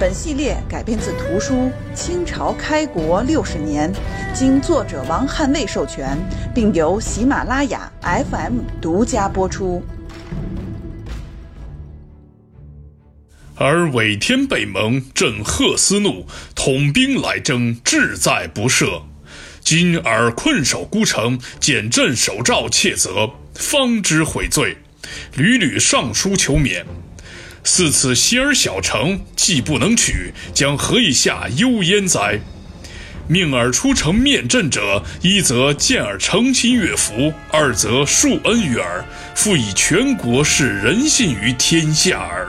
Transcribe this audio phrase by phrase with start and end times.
[0.00, 1.54] 本系列改编自图书
[1.92, 3.92] 《清朝开国六十年》，
[4.32, 6.16] 经作者王汉卫授权，
[6.54, 9.82] 并由喜马拉雅 FM 独家播出。
[13.56, 19.02] 而伪天背盟，朕贺思怒，统兵来征，志在不赦。
[19.58, 24.76] 今尔困守孤城，见镇守诏窃责，方知悔罪，
[25.36, 26.86] 屡屡上书求免。
[27.70, 32.40] 似此西儿小城，既不能取，将何以下忧焉哉？
[33.28, 42.48] 命尔出城面阵者，一则见尔诚心悦服，二则恕恩于尔，复以全国示人信于天下耳。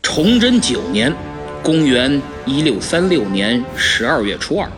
[0.00, 1.12] 崇祯九年，
[1.60, 4.70] 公元一六三六年十二月初二，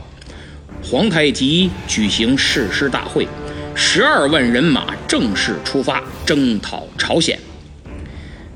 [0.82, 3.28] 皇太极举行誓师大会，
[3.74, 7.38] 十二万人马正式出发征讨朝鲜。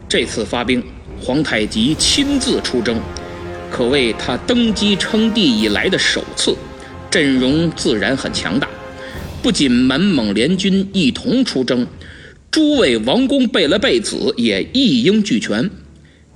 [0.09, 0.83] 这次发兵，
[1.21, 2.99] 皇太极亲自出征，
[3.71, 6.57] 可谓他登基称帝以来的首次，
[7.11, 8.67] 阵容自然很强大。
[9.43, 11.87] 不仅满蒙联军一同出征，
[12.51, 15.71] 诸位王公贝勒贝子也一应俱全。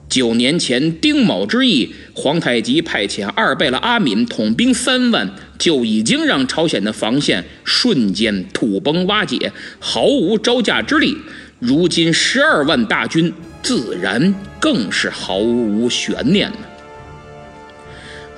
[0.06, 11.16] 九年前丁卯之役，皇太极派遣二贝勒阿敏统兵三万，就已经让朝鲜的防线瞬间土崩瓦解，毫无招架之力。
[11.58, 13.32] 如今十二万大军。
[13.62, 16.56] 自然更是毫无悬念了。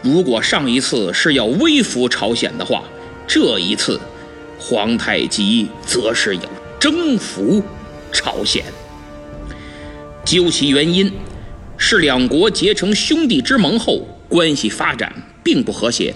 [0.02, 2.84] 如果上一次是要微服朝鲜的话，
[3.26, 3.98] 这一次，
[4.58, 6.42] 皇太极则是要
[6.78, 7.62] 征服
[8.12, 8.62] 朝鲜。
[10.24, 11.10] 究其原因，
[11.78, 15.10] 是两国结成兄弟之盟后，关系发展
[15.42, 16.14] 并不和谐。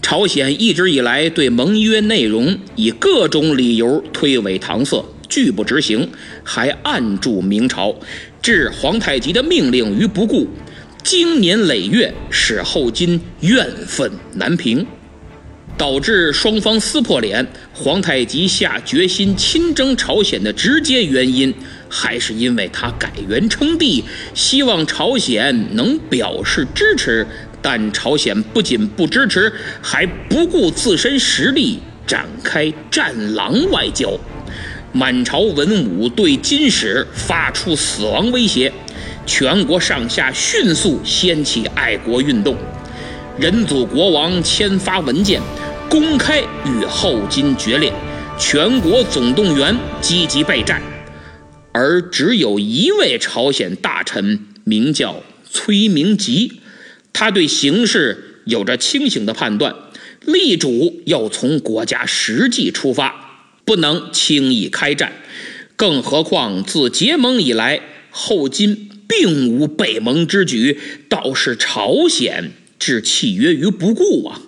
[0.00, 5.04] 朝鲜一直以来对盟约内容以各种理由推诿搪塞。
[5.30, 6.10] 拒不执行，
[6.44, 7.94] 还暗助明朝，
[8.42, 10.46] 置皇太极的命令于不顾，
[11.02, 14.84] 经年累月，使后金怨愤难平，
[15.78, 17.46] 导致双方撕破脸。
[17.72, 21.54] 皇太极下决心亲征朝鲜的直接原因，
[21.88, 24.04] 还是因为他改元称帝，
[24.34, 27.26] 希望朝鲜能表示支持。
[27.62, 29.52] 但朝鲜不仅不支持，
[29.82, 34.18] 还不顾自身实力，展开战狼外交。
[34.92, 38.72] 满朝文武对金使发出死亡威胁，
[39.24, 42.56] 全国上下迅速掀起爱国运动，
[43.38, 45.40] 仁祖国王签发文件，
[45.88, 47.92] 公开与后金决裂，
[48.36, 50.82] 全国总动员，积极备战。
[51.72, 56.60] 而只有一位朝鲜大臣，名叫崔明吉，
[57.12, 59.72] 他对形势有着清醒的判断，
[60.26, 63.29] 力主要从国家实际出发。
[63.70, 65.12] 不能轻易开战，
[65.76, 70.76] 更何况自结盟以来，后金并无北盟之举，
[71.08, 72.50] 倒是朝鲜
[72.80, 74.42] 置契约于不顾啊，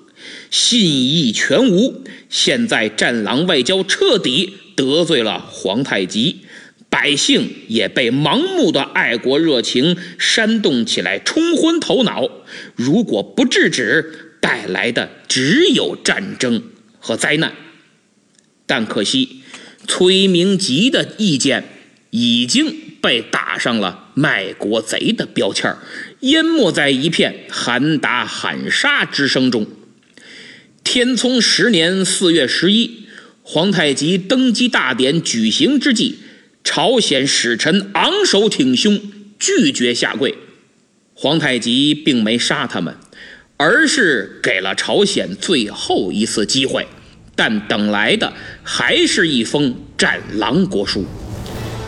[0.51, 2.03] 信义全无。
[2.29, 6.39] 现在战狼外交彻底得罪了皇太极，
[6.91, 12.29] 百姓也被盲目的爱国热情煽动起来，冲昏头脑。
[12.75, 16.61] 如果不制止，带来的只有战争
[16.99, 17.53] 和灾难。
[18.75, 19.43] 但可惜，
[19.87, 21.63] 崔明吉的意见
[22.09, 25.77] 已经被打上了卖国贼的标签
[26.21, 29.67] 淹没在一片喊打喊杀之声中。
[30.83, 33.05] 天聪十年四月十一，
[33.43, 36.21] 皇太极登基大典举行之际，
[36.65, 38.99] 朝鲜使臣昂首挺胸，
[39.39, 40.35] 拒绝下跪。
[41.13, 42.97] 皇太极并没杀他们，
[43.59, 46.87] 而是给了朝鲜最后一次机会。
[47.35, 48.33] 但等来的
[48.63, 51.05] 还是一封战狼国书。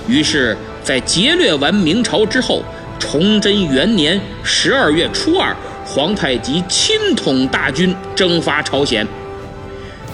[0.08, 2.62] 于是，在劫掠完明朝之后，
[2.98, 5.54] 崇祯元年十二月初二，
[5.84, 9.06] 皇太极亲统大军征伐朝鲜。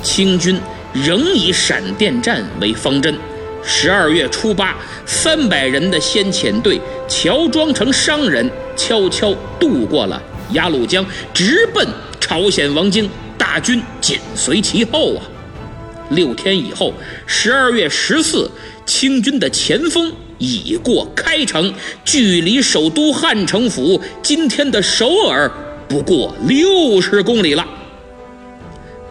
[0.03, 0.59] 清军
[0.93, 3.15] 仍以闪电战为方针。
[3.63, 10.23] 十二月初八，三百人的先遣队乔装成商人，悄悄渡过了
[10.53, 11.05] 鸭绿江，
[11.35, 11.87] 直奔
[12.19, 13.09] 朝鲜王京。
[13.53, 15.27] 大军紧随其后啊！
[16.11, 16.95] 六天以后，
[17.27, 18.49] 十二月十四，
[18.87, 21.75] 清军的前锋已过开城，
[22.05, 25.51] 距离首都汉城府今天的首尔
[25.89, 27.67] 不过六十公里了。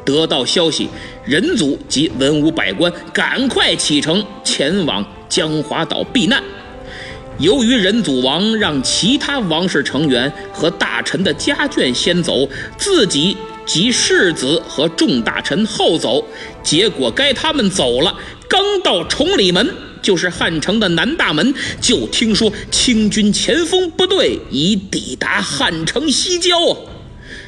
[0.06, 0.88] 得到消息，
[1.26, 6.42] 仁祖及文武百官赶快启程前往江华岛避难。
[7.40, 12.48] 由于仁祖王让其他王室成员和大臣的家眷先走，
[12.78, 13.36] 自己
[13.70, 16.26] 及世子和众大臣后走，
[16.64, 18.18] 结果该他们走了，
[18.50, 19.72] 刚到崇礼门，
[20.02, 26.58] 就是汉城的南大门，就听说清军前锋部队已抵达汉城西郊。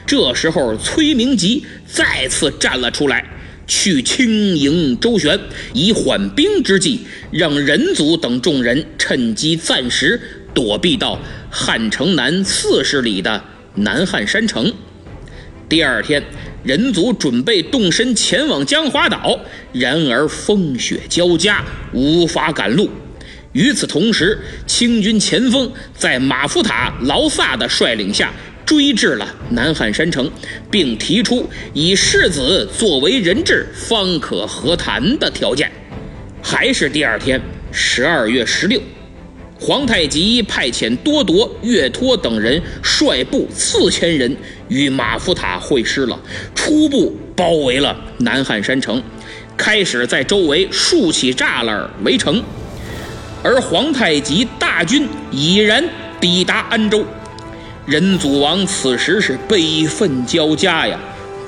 [0.06, 3.26] 这时候，崔明吉再次站了出来。
[3.66, 5.40] 去轻迎周旋，
[5.74, 7.00] 以缓兵之计，
[7.32, 10.22] 让人族等众人趁机暂时
[10.54, 11.18] 躲避到
[11.50, 13.44] 汉城南四十里的
[13.76, 14.72] 南汉山城。
[15.72, 16.22] 第二天，
[16.66, 19.40] 人族准备动身前往江华岛，
[19.72, 21.64] 然而风雪交加，
[21.94, 22.90] 无法赶路。
[23.54, 24.38] 与此同时，
[24.68, 28.34] 清军前锋在马福塔劳萨的率领下。
[28.66, 30.30] 追至了南汉山城，
[30.70, 35.72] 并提出以世子作为人质方可和谈的条件。
[36.42, 37.42] 还是第二天，
[37.72, 38.82] 十二月十六，
[39.64, 44.36] 皇太极派遣多铎、岳托等人率部四千人
[44.70, 46.20] 与马福塔会师了，
[46.56, 49.00] 初步包围了南汉山城，
[49.56, 52.44] 开始在周围竖起栅栏围城。
[53.44, 55.88] 而皇太极大军已然
[56.20, 57.06] 抵达安州。
[57.86, 61.00] 仁祖王此时是悲愤交加呀，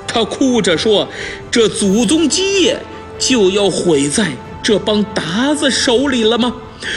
[0.06, 1.08] 他哭着说
[1.50, 2.78] ：“这祖宗基业
[3.18, 4.30] 就要毁在
[4.62, 6.54] 这帮鞑子手里了吗？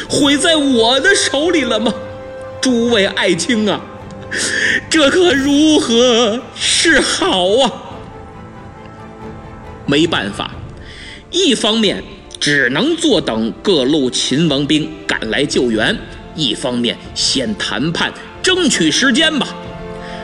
[0.10, 1.94] 毁在我的手里了吗？
[2.62, 3.80] 诸位爱卿啊，
[4.90, 7.72] 这可如何是好啊？”
[9.86, 10.52] 没办法，
[11.32, 12.04] 一方面
[12.40, 15.98] 只能坐等各路秦王兵赶来救援，
[16.36, 18.12] 一方面先谈判。
[18.44, 19.48] 争取时间吧。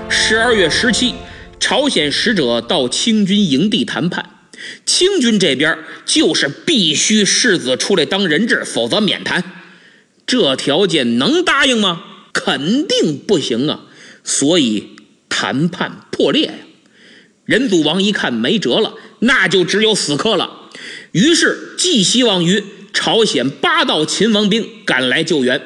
[0.09, 1.13] 十二月十七，
[1.59, 4.25] 朝鲜使者到清军营地谈判，
[4.85, 9.43] 清军这边就是必须世子出来当人质，否则免谈。
[10.25, 12.03] 这条件能答应吗？
[12.33, 13.81] 肯定不行啊！
[14.23, 14.89] 所以
[15.29, 16.53] 谈判破裂呀。
[17.45, 20.69] 仁祖王一看没辙了，那就只有死磕了。
[21.11, 22.63] 于是寄希望于
[22.93, 25.61] 朝鲜八道秦王兵赶来救援。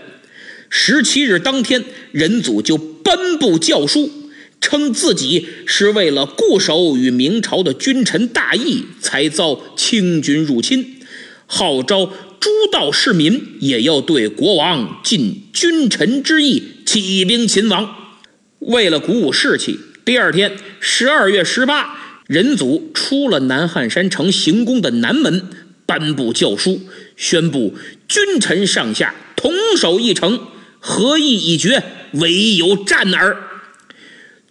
[0.70, 4.12] 十七日当天，仁祖就颁布教书，
[4.60, 10.98] 称自己是为了固守与明朝的君臣大义，才遭清军入侵，
[11.46, 12.06] 号召
[12.40, 17.96] 诸道市民也要对国王尽君臣之义，起兵勤王。
[18.60, 25.50] 为了鼓舞士气，第二天，十二月十八，仁祖出了南汉山城行宫的南门，
[25.86, 26.82] 颁布教书，
[27.16, 27.76] 宣布
[28.08, 30.40] 君臣上下同守一城。
[30.80, 31.84] 合议已决，
[32.14, 33.36] 唯有战耳。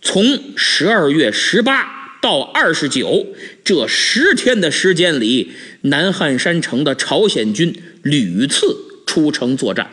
[0.06, 3.26] 从十二月十八到二十九
[3.64, 5.50] 这十天的时间里，
[5.80, 7.74] 南汉山城的朝鲜军
[8.04, 9.90] 屡次出城作战，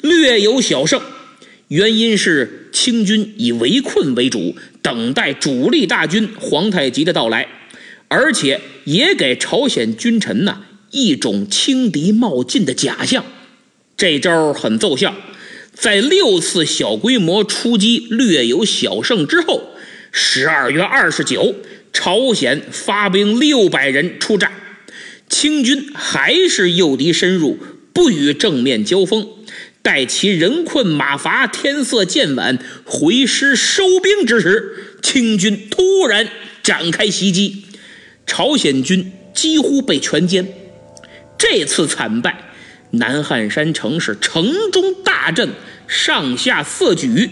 [0.00, 1.02] 略有小胜。
[1.68, 7.46] 原因是清军以围困为主，等待主力大军皇太极的到来，
[8.08, 13.22] 而且也给朝鲜君臣呐一种轻敌冒进的假象。
[13.98, 15.14] 这招很奏效。
[15.76, 19.62] 在六次小规模出击略有小胜之后，
[20.10, 21.54] 十二月二十九，
[21.92, 24.50] 朝鲜发兵六百人出战，
[25.28, 27.58] 清军还是诱敌深入，
[27.92, 29.28] 不与正面交锋。
[29.82, 36.26] 待其人困马乏、天色渐晚，回师收兵之时，清军突然
[36.62, 37.64] 展开袭击，
[38.26, 40.46] 朝鲜军几乎被全歼。
[41.38, 42.45] 这次惨败。
[42.98, 45.50] 南汉山城是城中大震，
[45.86, 47.30] 上下四举，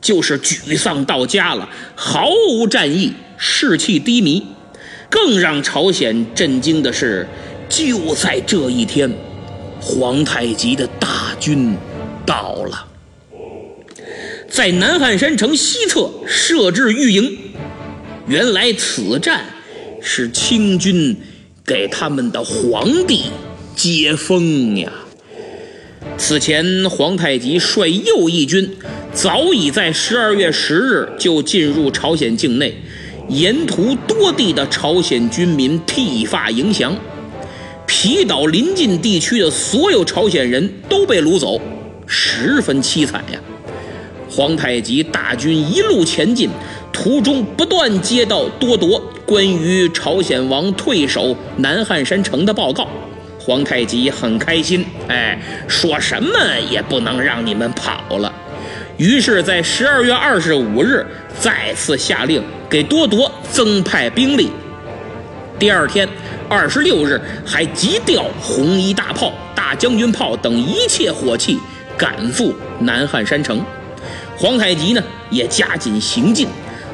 [0.00, 4.46] 就是沮丧到家了，毫无战意，士气低迷。
[5.10, 7.28] 更让朝鲜震惊的是，
[7.68, 9.12] 就在这一天，
[9.80, 11.76] 皇太极的大军
[12.24, 12.86] 到了，
[14.48, 17.38] 在南汉山城西侧设置御营。
[18.26, 19.44] 原来此战
[20.00, 21.16] 是清军
[21.66, 23.24] 给他们的皇帝。
[23.74, 24.92] 接风呀！
[26.16, 28.70] 此前，皇太极率右翼军
[29.12, 32.74] 早已在十二月十日就进入朝鲜境内，
[33.28, 36.96] 沿途多地的朝鲜军民剃发迎降，
[37.86, 41.60] 皮岛临近地区的所有朝鲜人都被掳走，
[42.06, 43.40] 十分凄惨呀！
[44.30, 46.48] 皇太极大军一路前进，
[46.92, 52.88] 途中不断接到多铎关于朝鲜王退守南汉山城的报告。
[53.44, 56.38] 皇太极很开心，哎，说什么
[56.70, 58.32] 也不能让你们跑了。
[58.98, 61.04] 于是，在十二月二十五日，
[61.40, 64.52] 再次下令给多铎增派兵力。
[65.58, 66.08] 第二天，
[66.48, 71.58] 二十六日，还急调红衣大炮、大将军炮等一切火器，
[71.96, 73.60] 赶赴南汉山城。
[74.36, 76.46] 皇太极呢，也加紧行进。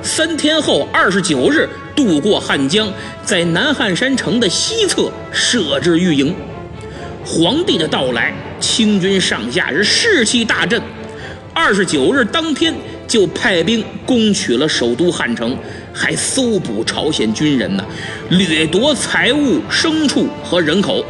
[0.03, 2.91] 三天后，二十九日，渡过汉江，
[3.25, 6.35] 在南汉山城的西侧设置御营。
[7.25, 10.81] 皇帝的到来，清军上下是士气大振。
[11.53, 12.73] 二十九日当天，
[13.07, 15.57] 就派兵攻取了首都汉城，
[15.93, 17.85] 还搜捕朝鲜军人呢，
[18.31, 21.05] 掠夺财物、牲畜和人口。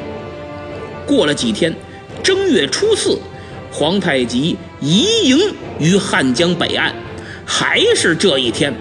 [1.07, 1.75] 过了几天，
[2.23, 3.19] 正月初四，
[3.71, 5.39] 皇太极移营
[5.79, 6.93] 于汉江北岸。
[7.51, 8.73] 还是这一天，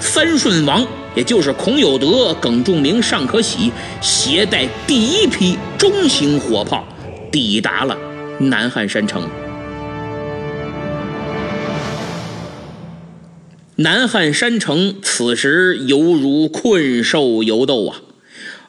[0.00, 3.70] 三顺王，也就是孔有德、耿仲明、尚可喜，
[4.02, 6.84] 携带第一批中型火炮，
[7.30, 7.96] 抵达了
[8.40, 9.26] 南汉山城。
[13.76, 18.00] 南汉山城此时犹如困兽犹斗啊！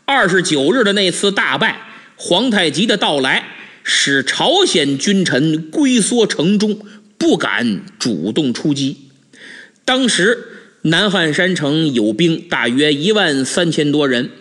[0.06, 1.82] 二十九日的那次大败，
[2.16, 3.44] 皇太极的到来，
[3.84, 6.78] 使朝鲜君臣龟缩城中，
[7.18, 9.07] 不敢主动出击。
[9.88, 10.44] 当时
[10.82, 14.32] 南汉山城有兵大约一万三千多人，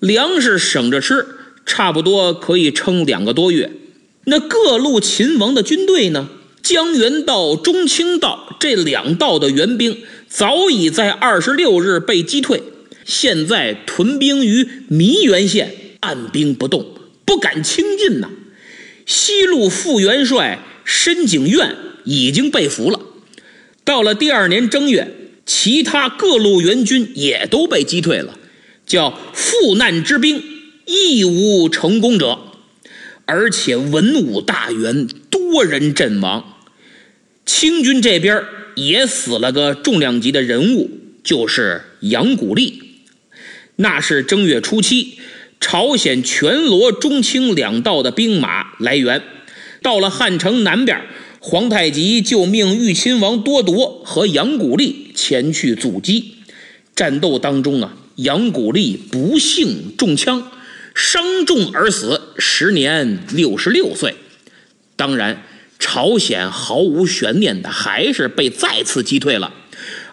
[0.00, 1.24] 粮食省着吃，
[1.64, 3.72] 差不多可以撑两个多月。
[4.24, 6.28] 那各路秦王的军队呢？
[6.62, 9.96] 江原道、中清道这两道的援兵
[10.28, 12.62] 早已在二十六日被击退，
[13.06, 16.86] 现在屯兵于弥原县，按兵不动，
[17.24, 18.28] 不敢轻进呐。
[19.06, 23.00] 西路副元帅申景愿已经被俘了。
[23.84, 25.12] 到了第二年正月，
[25.44, 28.38] 其他各路援军也都被击退了，
[28.86, 30.42] 叫赴难之兵，
[30.86, 32.38] 亦无成功者，
[33.26, 36.58] 而且文武大员多人阵亡。
[37.44, 38.44] 清军这边
[38.76, 40.90] 也死了个重量级的人物，
[41.24, 42.82] 就是杨古立。
[43.76, 45.18] 那是正月初七，
[45.58, 49.20] 朝鲜全罗、中清两道的兵马来援，
[49.82, 51.00] 到了汉城南边。
[51.44, 56.36] 皇太极就命豫亲王多铎和杨古立前去阻击。
[56.94, 60.52] 战斗当中啊，杨古立不幸中枪，
[60.94, 64.14] 伤重而死，时年六十六岁。
[64.94, 65.42] 当然，
[65.80, 69.52] 朝鲜毫无悬念的还是被再次击退了。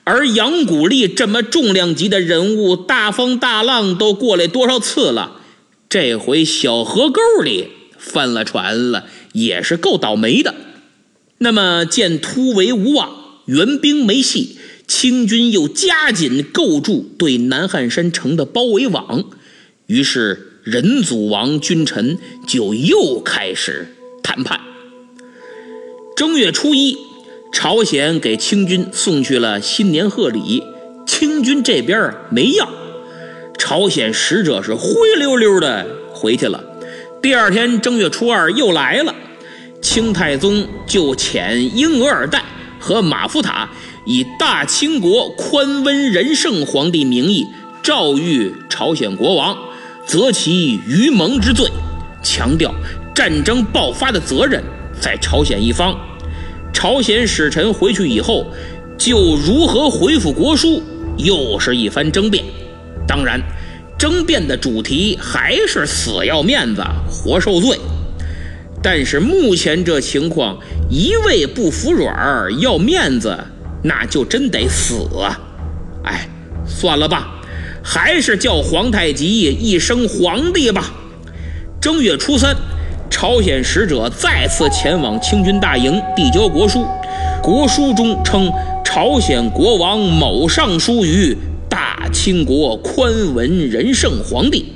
[0.06, 5.40] 而杨古立这么重量级的人物，大风大浪都过来多少次了，
[5.88, 7.68] 这回小河沟里
[8.00, 10.56] 翻了船了，也是够倒霉的。
[11.40, 13.10] 那么见突围无望，
[13.46, 19.24] 援兵没戏，清军又加紧构筑对南汉山城的包围网，
[19.88, 23.88] 于是仁祖王君臣就又开始
[24.22, 24.60] 谈判。
[26.18, 26.98] 正月初一，
[27.54, 30.62] 朝鲜给清军送去了新年贺礼，
[31.08, 32.70] 清军这边没要，
[33.58, 36.62] 朝鲜使者是灰溜溜的回去了。
[37.22, 39.16] 第二天正月初二又来了。
[39.82, 42.42] 清太宗就遣英额尔岱
[42.80, 43.70] 和马福塔
[44.06, 47.48] 以大清国宽温仁圣皇帝名义
[47.82, 49.58] 诏谕朝鲜国王，
[50.06, 51.70] 责其愚蒙之罪，
[52.22, 52.74] 强调
[53.16, 54.64] 战争爆发的责任
[55.00, 55.98] 在朝鲜一方。
[56.74, 58.46] 朝鲜使臣回去以后，
[58.98, 60.84] 就如何回复国书，
[61.18, 62.44] 又是一番争辩。
[63.08, 63.42] 当然，
[63.98, 67.78] 争辩的主题还是死要面子，活受罪。
[68.82, 70.58] 但是目前这情况，
[70.90, 73.38] 一味不服软儿要面子，
[73.84, 75.40] 那就真得死啊！
[76.04, 76.30] 哎，
[76.66, 77.42] 算了吧，
[77.84, 80.94] 还是叫皇太极一声皇帝吧。
[81.82, 82.56] 正月初三，
[83.10, 86.86] 朝鲜使者再次前往清军大营递交国书，
[87.44, 88.50] 国书中称
[88.86, 91.36] 朝鲜国王某上书于
[91.70, 94.74] 大清国宽文仁圣皇帝，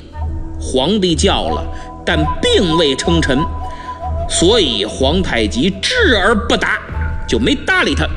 [0.60, 1.66] 皇帝叫了，
[2.06, 3.40] 但并未称臣。
[4.30, 6.80] 所以皇太极置而不答，
[7.28, 8.08] 就没搭理他。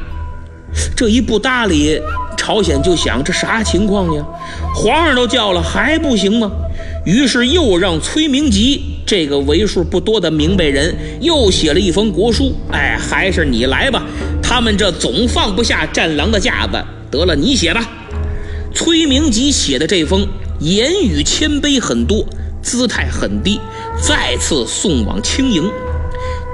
[0.94, 2.00] 这一不搭理，
[2.36, 4.24] 朝鲜就想这啥情况呀？
[4.74, 6.50] 皇上都叫了，还不行吗？
[7.04, 12.54] 于是又让崔明吉这个为数不多的明白人又写了一封国书。
[12.72, 14.02] 哎，还是你来吧，
[14.42, 17.88] 他们这总放不下战狼的架子，得了，你写吧。
[18.74, 20.26] 崔明吉写的这封
[20.60, 22.26] 言语谦卑很多，
[22.62, 23.60] 姿态很低，
[24.02, 25.70] 再次送往清营。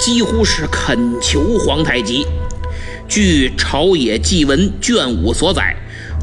[0.05, 2.27] 几乎是恳求皇太极。
[3.09, 5.77] 据《朝野纪文》卷五所载，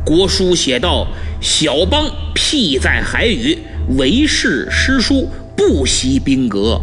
[0.06, 1.08] 国书写道
[1.40, 3.58] ：“小邦僻在海宇，
[3.98, 6.82] 为世诗书，不惜兵革，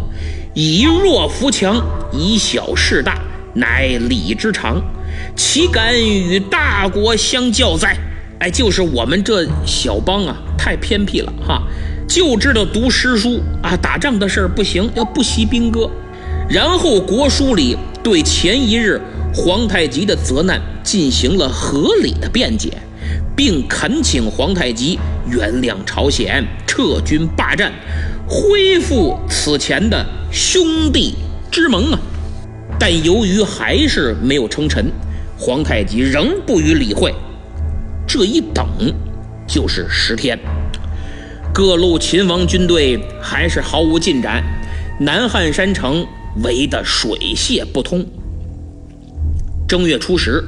[0.54, 1.84] 以弱扶强，
[2.14, 3.20] 以小事大，
[3.52, 4.82] 乃礼之常，
[5.36, 7.94] 岂敢与大国相较哉？
[8.38, 11.62] 哎，就是我们这小邦啊，太偏僻了哈，
[12.08, 15.90] 就知道读诗书啊，打仗的事儿不行，要不惜兵戈。
[16.48, 19.00] 然后国书里对前一日
[19.34, 22.72] 皇太极的责难进行了合理的辩解，
[23.36, 24.98] 并恳请皇太极
[25.28, 27.72] 原谅朝鲜，撤军霸占，
[28.28, 31.16] 恢复此前的兄弟
[31.50, 31.98] 之盟啊。
[32.78, 34.90] 但由于还是没有称臣，
[35.36, 37.12] 皇太极仍不予理会。
[38.06, 38.64] 这一等
[39.48, 40.38] 就是十天，
[41.52, 44.44] 各路秦王军队还是毫无进展，
[45.00, 46.06] 南汉山城
[46.42, 48.06] 围得水泄不通。
[49.68, 50.44] 正月初十，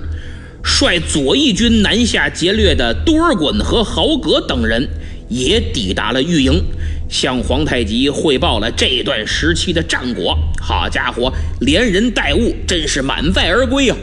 [0.63, 4.89] 率左翼军南下劫掠的多尔衮和豪格等人
[5.29, 6.63] 也抵达了御营，
[7.09, 10.39] 向皇太极汇报了这段时期的战果。
[10.61, 13.97] 好家伙，连人带物真是满载而归啊！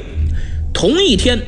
[0.73, 1.39] 同一天，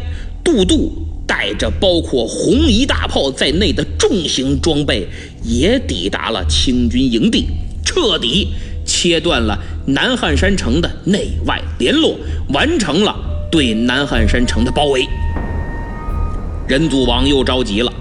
[0.44, 1.04] 杜度。
[1.28, 5.06] 带着包括红夷大炮在内的重型装备，
[5.44, 7.46] 也抵达了清军营地，
[7.84, 8.48] 彻底
[8.98, 12.18] 切断了南汉山城的内外联络，
[12.52, 13.16] 完成了
[13.52, 15.08] 对南汉山城的包围。
[16.68, 17.94] 仁祖王又着急了，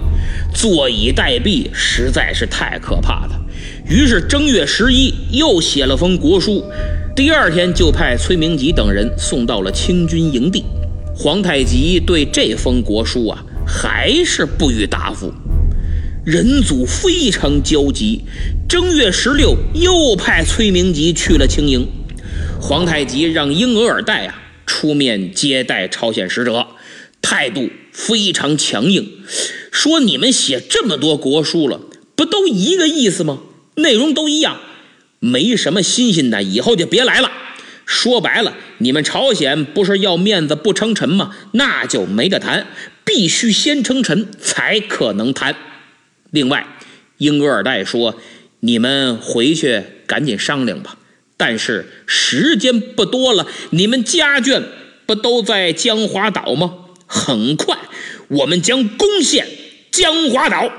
[0.55, 3.39] 坐以待毙实在是太可怕了。
[3.87, 6.65] 于是正月十一又写了封国书，
[7.15, 10.65] 第二天就派崔明吉等人送到了清军营地。
[11.15, 13.37] 皇太极对这封国书啊，
[13.67, 15.31] 还是不予答复。
[16.27, 18.25] 人祖非常焦急，
[18.67, 21.87] 正月十六又派崔明吉去了清营。
[22.59, 26.67] 皇太极让英额尔岱啊出面接待朝鲜使者，
[27.21, 29.09] 态度非常强硬，
[29.71, 31.79] 说：“你们写这么多国书了，
[32.17, 33.39] 不都一个意思吗？
[33.75, 34.57] 内容都一样，
[35.19, 37.31] 没什么新鲜的，以后就别来了。”
[37.87, 41.33] 说白了，你们朝鲜不是要面子不称臣吗？
[41.53, 42.67] 那就没得谈，
[43.05, 45.55] 必须先称臣才可能谈。
[46.31, 46.67] 另外，
[47.17, 48.19] 英格尔岱说
[48.61, 50.97] ：“你们回去赶紧商量吧。
[51.37, 54.63] 但是时间不多了，你们家眷
[55.05, 56.75] 不都在江华岛吗？
[57.05, 57.77] 很快，
[58.27, 59.47] 我们将攻陷
[59.91, 60.71] 江华岛。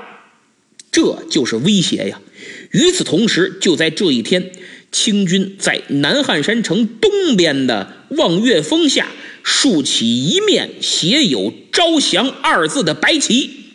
[0.91, 2.19] 这就是威胁呀！
[2.71, 4.51] 与此同时，就在这一天。”
[4.91, 9.05] 清军在南汉山城东边的望月峰下
[9.43, 13.68] 竖起一面写有“招降”二字的白旗，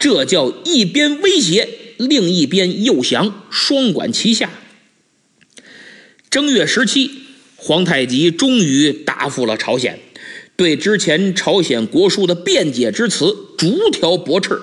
[0.00, 4.50] 这叫一边威胁，另一边诱降，双管齐下。
[6.30, 7.10] 正月十七，
[7.56, 10.00] 皇太极终于答复了朝鲜，
[10.56, 14.58] 对之前朝鲜国书的辩解之词逐条驳斥，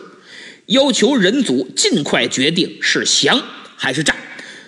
[0.66, 3.44] 要求仁祖尽快决定是降
[3.76, 4.16] 还是战。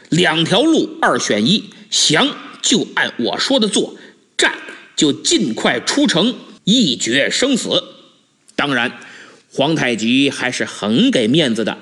[0.09, 3.95] 两条路，二选一，降就按我说的做，
[4.37, 4.53] 战
[4.95, 7.83] 就尽快出城，一决生死。
[8.55, 8.99] 当然，
[9.59, 11.79] 皇太极还是很给面子的，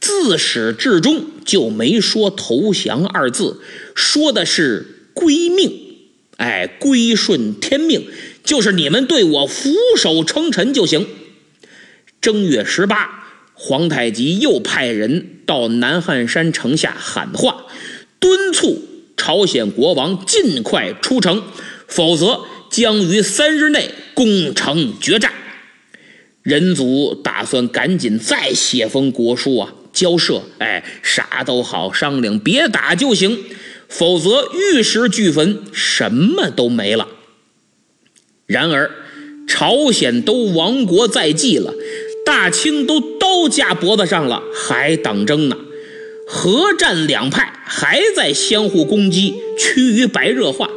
[0.00, 3.60] 自始至终就没说投降二字，
[3.94, 5.72] 说的是归命，
[6.38, 8.08] 哎，归顺天命，
[8.42, 11.06] 就是你们对我俯首称臣就行。
[12.20, 13.22] 正月十八，
[13.54, 17.66] 皇太极又派人到南汉山城下喊话。
[18.18, 18.82] 敦促
[19.16, 21.44] 朝鲜国王尽快出城，
[21.86, 22.40] 否则
[22.72, 25.32] 将于三日内攻城决战。
[26.42, 30.42] 人祖打算赶紧再写封国书啊，交涉。
[30.58, 33.38] 哎，啥都好商量，别打就行，
[33.88, 37.08] 否则玉石俱焚，什么都没了。
[38.46, 38.90] 然而，
[39.46, 41.74] 朝鲜都亡国在即了，
[42.24, 45.56] 大清都刀架脖子上了，还等争呢。
[46.26, 50.70] 核战两派还在相互攻击，趋于白热化。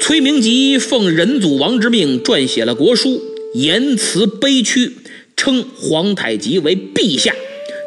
[0.00, 3.22] 崔明吉奉仁祖王之命撰写了国书，
[3.54, 4.92] 言辞悲屈，
[5.36, 7.34] 称皇太极为陛下，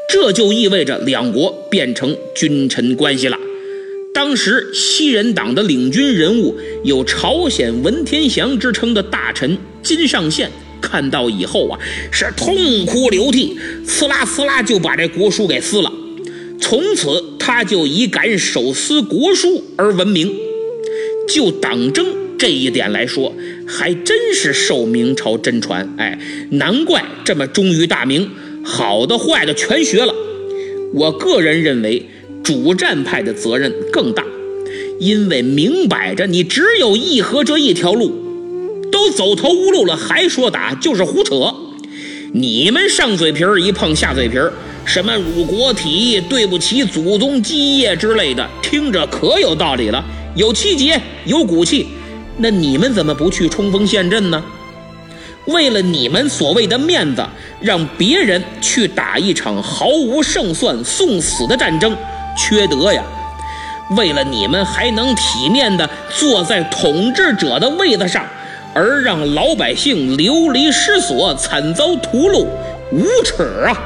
[0.09, 3.37] 这就意味着两国变成君臣关系了。
[4.13, 10.49] 当时西人党的领军人物有朝鲜文天祥之称的大臣金上宪，
[10.79, 11.79] 看到以后啊，
[12.11, 15.91] 是痛哭流涕，呲啦呲啦就把这国书给撕了。
[16.61, 20.31] 从此，他就以敢手撕国书而闻名。
[21.27, 22.05] 就党争
[22.37, 23.33] 这一点来说，
[23.67, 25.87] 还真是受明朝真传。
[25.97, 26.19] 哎，
[26.51, 28.29] 难怪这么忠于大明，
[28.63, 30.13] 好的坏的全学了。
[30.93, 32.05] 我个人认为，
[32.43, 34.23] 主战派的责任更大，
[34.99, 38.11] 因为明摆着你只有议和这一条路，
[38.91, 41.53] 都走投无路了，还说打就是胡扯。
[42.33, 44.51] 你们上嘴皮儿一碰下嘴皮儿。
[44.87, 51.87] 什么辱国体、对不起祖宗基业之类的，听着可有道理了，有气节，有骨气。
[52.37, 54.43] 那你们怎么不去冲锋陷阵呢？
[55.45, 57.23] 为了你们所谓的面子，
[57.61, 61.95] 让别人去打一场毫无胜算、送死的战争，
[62.35, 63.03] 缺德呀！
[63.95, 68.25] 为了你们还能体面地坐在统治者的位子上，
[68.73, 72.47] 而让老百姓流离失所、惨遭屠戮，
[72.91, 73.77] 无耻啊！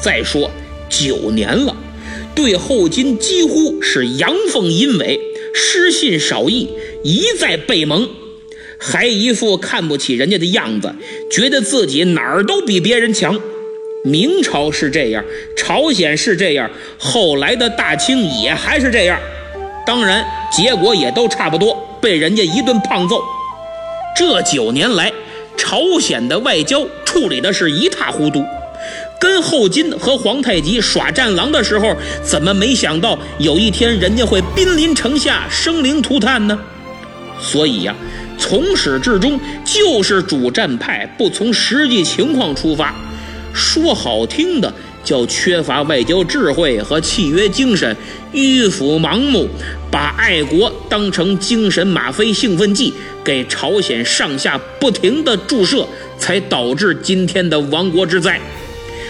[0.00, 0.50] 再说
[0.88, 1.76] 九年了，
[2.34, 5.20] 对后金几乎是阳奉阴违、
[5.54, 6.68] 失信少义，
[7.02, 8.10] 一再背盟。
[8.76, 10.92] 还一副看不起人家的样子，
[11.30, 13.40] 觉得自己哪儿都比别人强。
[14.02, 15.24] 明朝是这样，
[15.56, 19.18] 朝鲜是这样，后来的大清也还是这样。
[19.86, 23.22] 当然，结果也都差不多，被人家一顿胖揍。
[24.14, 25.10] 这九年来，
[25.56, 28.44] 朝鲜的外交处理的是一塌糊涂。
[29.20, 36.58] 跟后金和皇太极耍战狼的时候，怎么没想到有一天人家会兵临城下，生灵涂炭呢？
[37.40, 37.94] 所以呀。
[38.36, 42.92] 从始至终就是主战派不从实际情况出发，
[43.54, 44.74] 说好听的
[45.04, 47.96] 叫缺乏外交智慧和契约精神，
[48.32, 49.48] 迂腐盲目，
[49.88, 55.86] 把爱国当成精神吗啡兴奋剂，给朝鲜上下不停的注射，
[56.18, 58.38] 才导致今天的亡国之灾。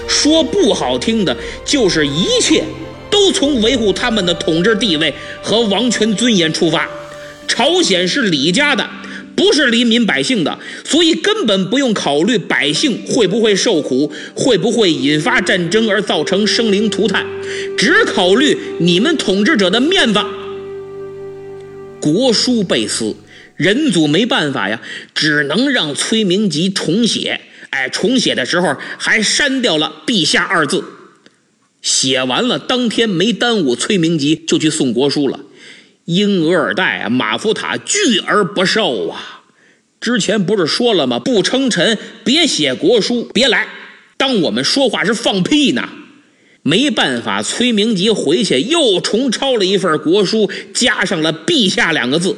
[0.08, 2.64] 说不好听的，就是一切
[3.10, 5.12] 都从维护他们的统治地位
[5.42, 6.88] 和王权尊严出发。
[7.46, 8.88] 朝鲜是李家的。
[9.36, 17.26] 不是黎民百姓的，所以根本不用考虑百姓会不会受苦，会不会引发战争而造成生灵涂炭，
[17.76, 20.20] 只考虑你们统治者的面子。
[22.00, 23.16] 国书被撕，
[23.56, 24.80] 仁祖没办法呀，
[25.12, 27.40] 只能让崔明吉重写。
[27.74, 30.84] 哎，重写的时候还删掉了“陛下”二字。
[31.82, 35.40] 写完了，当天没耽误，崔明吉就去送国书了。
[36.04, 39.42] 英俄尔代啊，马福塔拒而不受啊！
[40.00, 41.18] 之前不是说了吗？
[41.18, 43.66] 不称臣，别写国书，别来，
[44.16, 45.88] 当我们说话是放屁呢。
[46.62, 52.36] 没办法，崔明吉回去又重抄了一份国书，加上了“陛下”两个字。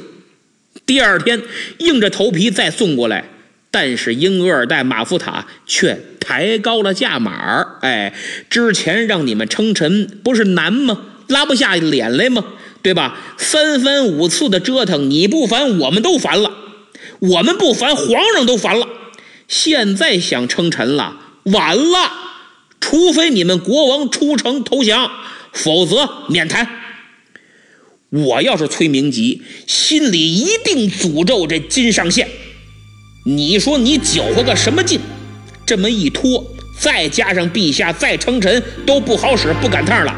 [0.87, 1.43] 第二天
[1.79, 3.29] 硬着头皮再送过来，
[3.79, 8.15] 但是英俄尔代马福塔却抬高了价码哎，
[8.49, 11.03] 之前让你们称臣不是难吗？
[11.27, 12.43] 拉不下脸来吗？
[12.81, 13.19] 对吧？
[13.37, 16.53] 三番五次的折腾，你不烦，我们都烦了；
[17.19, 18.89] 我们不烦，皇上都烦了。
[19.47, 22.11] 现在想称臣了，晚了。
[22.81, 25.11] 除非你们国王出城投降，
[25.53, 26.67] 否则免谈。
[28.09, 32.27] 我要是崔明吉，心里一定诅咒这金上宪。
[33.29, 35.01] 你说你搅和个什么劲？
[35.67, 36.45] 这么一拖，
[36.79, 40.15] 再加上陛下再称臣，都不好使，不赶趟了。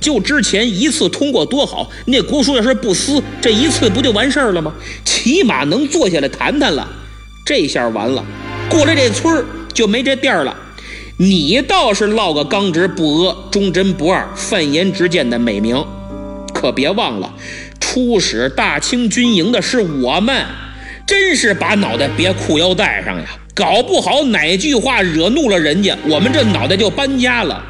[0.00, 4.72] 就之前一次通过多好，那国书要是不撕，这一次不就完事儿了吗？
[5.04, 6.88] 起码能坐下来谈谈了。
[7.44, 8.24] 这下完了，
[8.70, 10.56] 过了这村儿就没这店儿了。
[11.18, 15.84] 你倒是落个刚直不阿、忠贞不二、犯言直谏的美名，
[16.54, 17.34] 可别忘了，
[17.78, 20.46] 出使大清军营的是我们，
[21.10, 23.24] 真是把脑袋别裤腰带上呀！
[23.52, 27.60] 搞不好哪句话惹怒了人家，我们这脑袋就搬家了。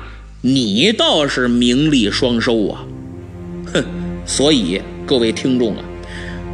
[0.43, 2.85] 你倒是名利双收啊，
[3.73, 3.83] 哼！
[4.27, 5.83] 所以各位听众啊，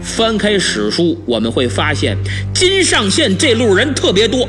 [0.01, 2.17] 翻开史书，我们会发现
[2.55, 4.49] 金上县这路人特别多。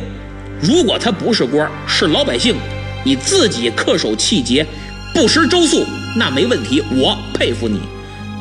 [0.61, 2.55] 如果他不是官，是老百姓，
[3.03, 4.63] 你自己恪守气节，
[5.11, 5.83] 不食周粟，
[6.15, 7.79] 那没问题，我佩服你。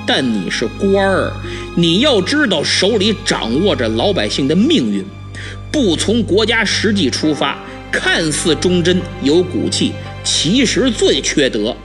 [0.06, 1.32] 但你是官儿，
[1.74, 5.04] 你要知道手里掌握着老百姓的命运，
[5.72, 7.58] 不从国家实际出发，
[7.90, 9.92] 看似忠贞有骨气。
[10.22, 11.76] 其实最缺德，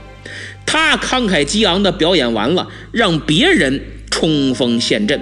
[0.64, 3.80] 他慷慨激昂的表演完了，让别人
[4.10, 5.20] 冲锋陷阵，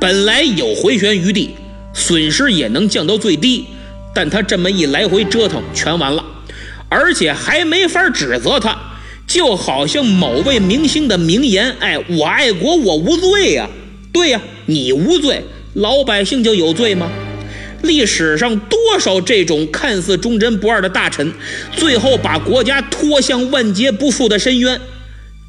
[0.00, 1.54] 本来有回旋余地，
[1.94, 3.64] 损失也能降到最低，
[4.14, 6.24] 但他这么一来回折腾，全完了，
[6.88, 8.78] 而且还没法指责他，
[9.34, 13.68] 就好像某位明星的名言：“哎，我爱国，我无罪呀。”
[14.14, 15.42] 对呀，你无罪，
[15.72, 17.10] 老百姓就有罪吗？
[17.82, 21.32] 历史上多少这种看似忠贞不二的大臣，
[21.76, 24.80] 最后把国家拖向万劫不复的深渊。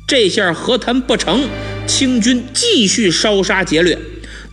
[0.07, 1.47] 这下和谈不成，
[1.85, 3.95] 清军继续烧杀劫掠，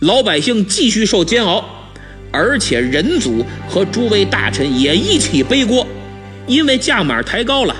[0.01, 1.89] 老百姓继续受煎熬，
[2.29, 5.87] 而且仁祖和诸位大臣也一起背锅，
[6.45, 7.75] 因为价码抬高了。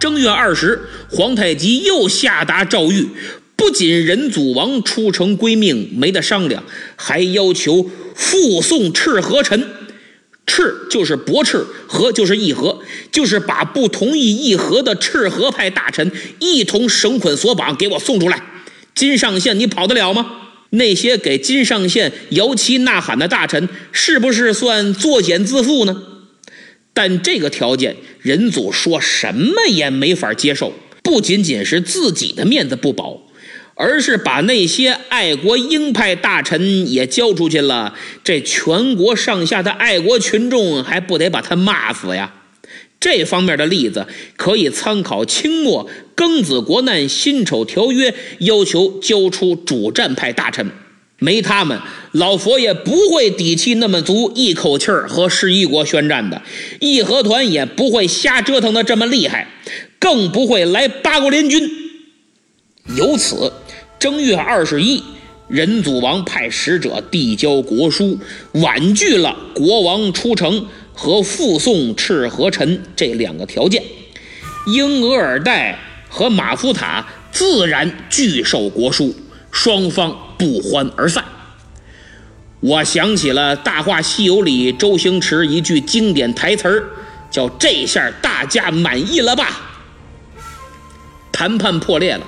[0.00, 3.06] 正月二十，皇太极又下达诏谕。
[3.54, 6.64] 不仅仁祖王出城归命没得商量，
[6.96, 9.62] 还要求复送赤河臣。
[10.46, 12.80] 赤就是驳斥，和就是议和，
[13.12, 18.42] 就是把不同意议和的赤和派大臣一同绳捆索绑，给我送出来。
[18.94, 20.26] 金上宪，你跑得了吗？
[20.70, 25.94] 那些给金上宪摇旗呐喊的大臣，是不是算作茧自缚呢？
[26.92, 30.72] 但这个条件，人祖说什么也没法接受。
[31.02, 33.22] 不仅仅是自己的面子不保，
[33.74, 37.94] 而是把那些爱国鹰派大臣也交出去了。
[38.22, 42.34] 这全国上下的爱国群众还不得把他骂死呀？
[43.00, 50.70] 这方面的例子可以参考清末庚子国难辛丑条约，要求交出主战派大臣。
[51.20, 51.78] 没他们，
[52.12, 56.42] 老佛爷不会底气那么足，一口气儿和十一国宣战的；
[56.80, 59.46] 义和团也不会瞎折腾的这么厉害，
[59.98, 61.70] 更不会来八国联军。
[62.96, 63.52] 由此，
[63.98, 65.02] 正月二十一，
[65.46, 68.18] 仁祖王派使者递交国书，
[68.52, 73.82] 婉拒了国王出城和附送赤和臣这两个条件。
[74.66, 75.74] 英额尔岱
[76.08, 79.14] 和马夫塔自然拒受国书，
[79.50, 80.16] 双方。
[80.40, 81.22] 不欢而散。
[82.60, 86.84] 我想起了《大话西游》里周星驰一句经典台词儿，
[87.30, 89.60] 叫“这下大家满意了吧？”
[91.30, 92.26] 谈判破裂了，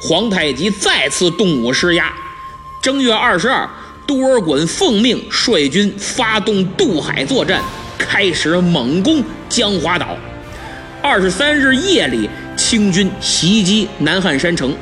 [0.00, 2.10] 皇太极再次动武施压。
[2.80, 3.68] 正月二十二，
[4.06, 7.62] 多尔衮奉命率军发动渡海作战，
[7.98, 10.16] 开始猛攻江华岛。
[11.02, 14.74] 二十三日夜里，清军袭击南汉山城，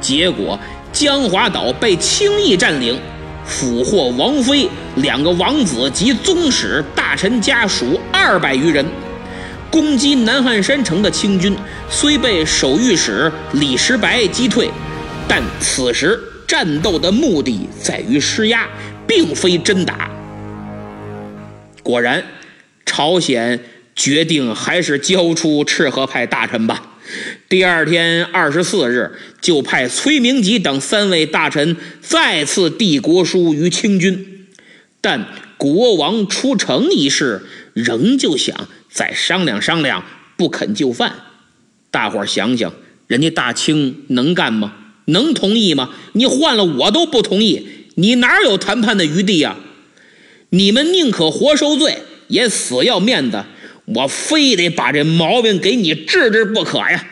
[0.00, 0.56] 结果。
[0.94, 2.96] 江华岛被轻易占领，
[3.44, 8.86] 俘获王妃、两个王子及宗室、大臣家属二百余人。
[9.72, 11.56] 攻击南汉山城的清军
[11.90, 14.70] 虽被守御史李石白击退，
[15.26, 18.68] 但此时战斗的目的在于施压，
[19.04, 20.08] 并非真打。
[21.82, 22.22] 果然，
[22.86, 23.58] 朝鲜
[23.96, 26.80] 决定还是交出赤河派大臣吧。
[27.48, 34.46] 第二天二十四日，就派崔明吉等三位大臣再次递国书于清军，
[35.00, 40.04] 但国王出城一事仍旧想再商量商量，
[40.36, 41.12] 不肯就范。
[41.90, 42.72] 大伙儿想想，
[43.06, 44.74] 人家大清能干吗？
[45.06, 45.90] 能同意吗？
[46.12, 49.56] 你换了我都不同意，你哪有谈判的余地呀？
[50.50, 51.98] 你们宁可活受罪，
[52.28, 53.44] 也死要面子。
[53.86, 57.04] 我非得把这毛病给你治治不可呀！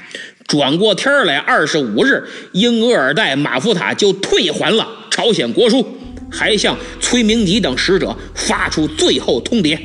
[0.46, 5.86] 转过天来，二十五日，英额尔岱、马夫塔就退还了朝鲜国书，
[6.30, 9.78] 还向崔明吉等使者发出最后通牒，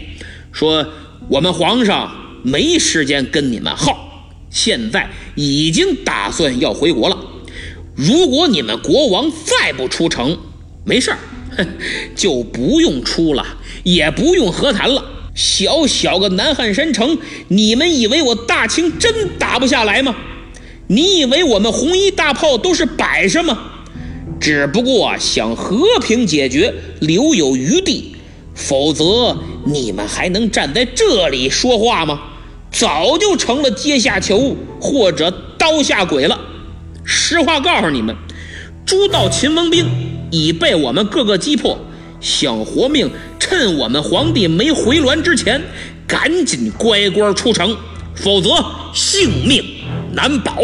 [0.52, 0.86] 说
[1.30, 7.18] 我们皇上没时间跟你们耗，现在已经打算要回国了。
[7.96, 10.38] 如果你们国王再不出城，
[10.86, 11.18] 没事儿，
[12.16, 13.46] 就不用出了，
[13.84, 15.04] 也不用和谈了。
[15.38, 20.16] 小小个南汉山城，你们以为我大清真打不下来吗？
[20.88, 23.60] 你以为我们红衣大炮都是摆设吗？
[24.40, 28.16] 只不过想和平解决，留有余地，
[28.56, 32.20] 否则你们还能站在这里说话吗？
[32.72, 36.40] 早就成了阶下囚或者刀下鬼了。
[37.04, 38.16] 实话告诉你们，
[38.86, 39.86] 诸道秦王兵
[40.32, 41.78] 已被我们各个击破。
[42.20, 45.62] 想活命，趁我们皇帝没回銮之前，
[46.08, 47.76] 赶紧乖乖出城，
[48.16, 48.50] 否则
[48.94, 49.64] 性命
[50.14, 50.56] 难保。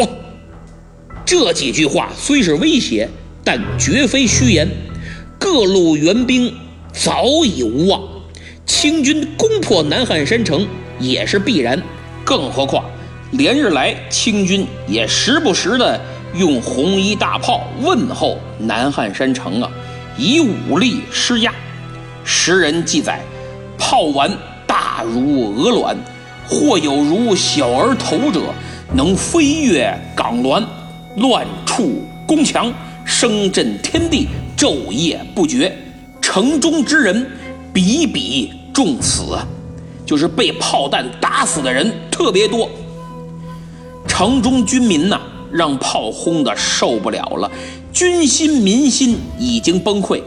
[1.26, 3.10] 这几句话虽是威胁，
[3.44, 4.68] 但绝非虚言。
[5.39, 6.54] 各路援兵
[6.92, 8.02] 早已无望，
[8.66, 10.68] 清军攻破南汉山城
[11.00, 11.82] 也是必然。
[12.24, 12.86] 更何况
[13.32, 16.00] 连日来，清军也时不时的
[16.36, 19.70] 用红衣大炮问候南汉山城啊。
[20.17, 21.52] 以武力施压，
[22.23, 23.21] 时人记载，
[23.78, 24.32] 炮丸
[24.67, 25.97] 大如鹅卵，
[26.47, 28.41] 或有如小儿头者，
[28.93, 30.63] 能飞越港峦，
[31.17, 32.71] 乱触宫墙，
[33.04, 35.76] 声震天地，昼夜不绝。
[36.21, 37.30] 城中之人
[37.73, 39.38] 比比重死，
[40.06, 42.69] 就是被炮弹打死的人特别多。
[44.08, 45.19] 城中军民呐，
[45.54, 47.50] 让炮轰的受不了了。
[47.94, 50.20] 军心民心已经崩溃，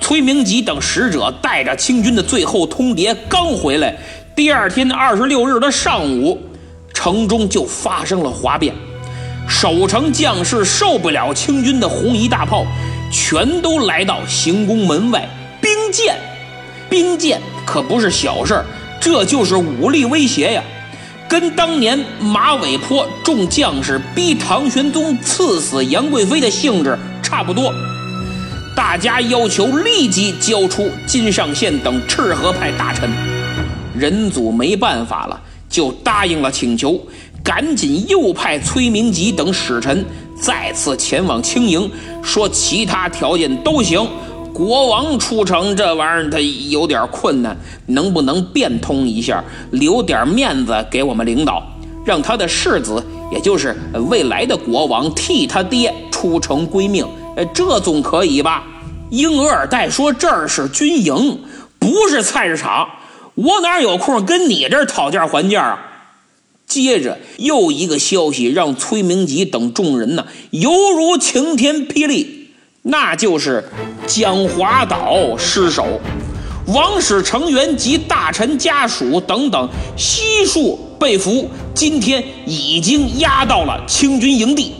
[0.00, 3.96] 崔明吉等使者带着清军的最后通牒刚回来，
[4.36, 6.40] 第二天二十六日的上午，
[6.94, 8.72] 城中就发生了哗变。
[9.48, 12.64] 守城将士受不了清军的红衣大炮，
[13.10, 15.28] 全都来到行宫门外
[15.60, 16.16] 兵谏。
[16.88, 18.64] 兵谏可不是小事儿，
[19.00, 20.62] 这就是武力威胁呀。
[21.32, 27.72] 跟当年马嵬坡众将士逼唐玄宗赐死杨贵妃的性质差不多，
[28.76, 33.10] 大家要求立即交出金上宪等赤河派大臣。
[33.96, 35.40] 仁祖没办法了，
[35.70, 37.00] 就答应了请求，
[37.42, 40.04] 赶紧又派崔明吉等使臣
[40.38, 41.90] 再次前往青营，
[42.22, 44.06] 说其他条件都行。
[44.52, 46.38] 国王出城这玩意儿他
[46.68, 51.62] 有点困难，能不能变通一下，留点面子给我们领导，
[52.04, 53.74] 让他的世子，也就是
[54.10, 57.06] 未来的国王替他爹出城归命？
[57.34, 58.64] 呃，这总可以吧？
[59.10, 61.40] 英俄尔代说这儿是军营，
[61.78, 62.86] 不是菜市场，
[63.34, 65.86] 我哪有空跟你这儿讨价还价啊？
[66.66, 72.41] 接着又一个消息让崔明吉等众人呢，犹如晴天霹雳。
[72.84, 73.64] 那就是
[74.08, 76.00] 江华岛失守，
[76.66, 84.74] 王室成员及大臣家属等等悉数被俘，今天已经押到了清军营地。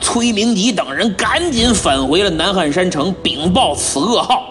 [0.00, 4.44] 崔明吉等人赶紧返回了南汉山城，禀报此噩耗。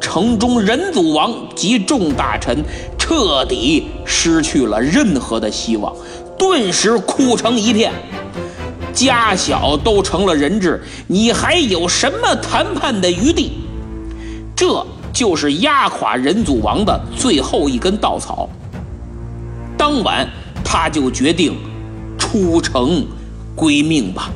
[0.00, 2.64] 城中仁祖王及众大臣
[2.98, 5.94] 彻底失去了任何的希望，
[6.36, 7.92] 顿时哭成一片。
[8.96, 13.52] 家小都成了人质，你还有什么谈判的余地？
[14.56, 18.48] 这就是压垮人祖王的最后一根稻草。
[19.76, 20.26] 当晚，
[20.64, 21.54] 他就决定
[22.16, 23.06] 出城
[23.54, 24.30] 归命吧。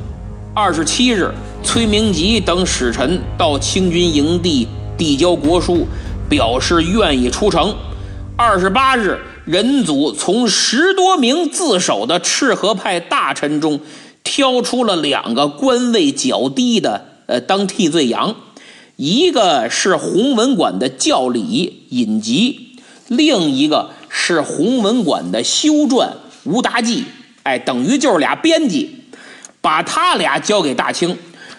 [0.53, 5.87] 二十七日，崔明吉等使臣到清军营地递交国书，
[6.29, 7.75] 表示愿意出城。
[8.37, 13.79] 二十八日，仁祖从十多名自首的赤河派大臣中。
[14.23, 18.35] 挑出了两个官位较低的，呃，当替罪羊，
[18.95, 26.11] 一个是弘文馆的教理尹吉，另一个是弘文馆的修撰
[26.43, 27.05] 吴达济，
[27.43, 28.95] 哎，等于就是俩编辑，
[29.59, 31.17] 把他俩交给大清，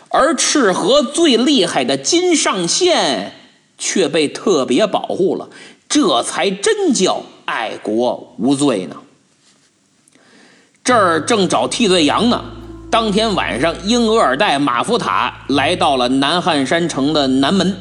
[0.09, 3.33] 而赤河最厉害的金上宪
[3.77, 5.49] 却被特别保护了，
[5.89, 8.97] 这才真叫爱国无罪呢。
[10.85, 12.43] 这儿正找替罪羊呢。
[12.91, 17.77] 当天晚上，英额尔岱马福塔来到了南汉山城的南门，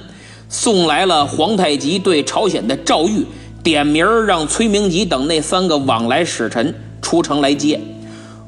[0.48, 3.26] 送来了皇太极对朝鲜的诏谕，
[3.64, 7.82] 点名让崔明吉等那三个往来使臣出城来接。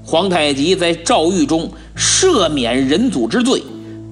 [0.06, 3.64] 皇太极在诏谕中赦免人祖之罪，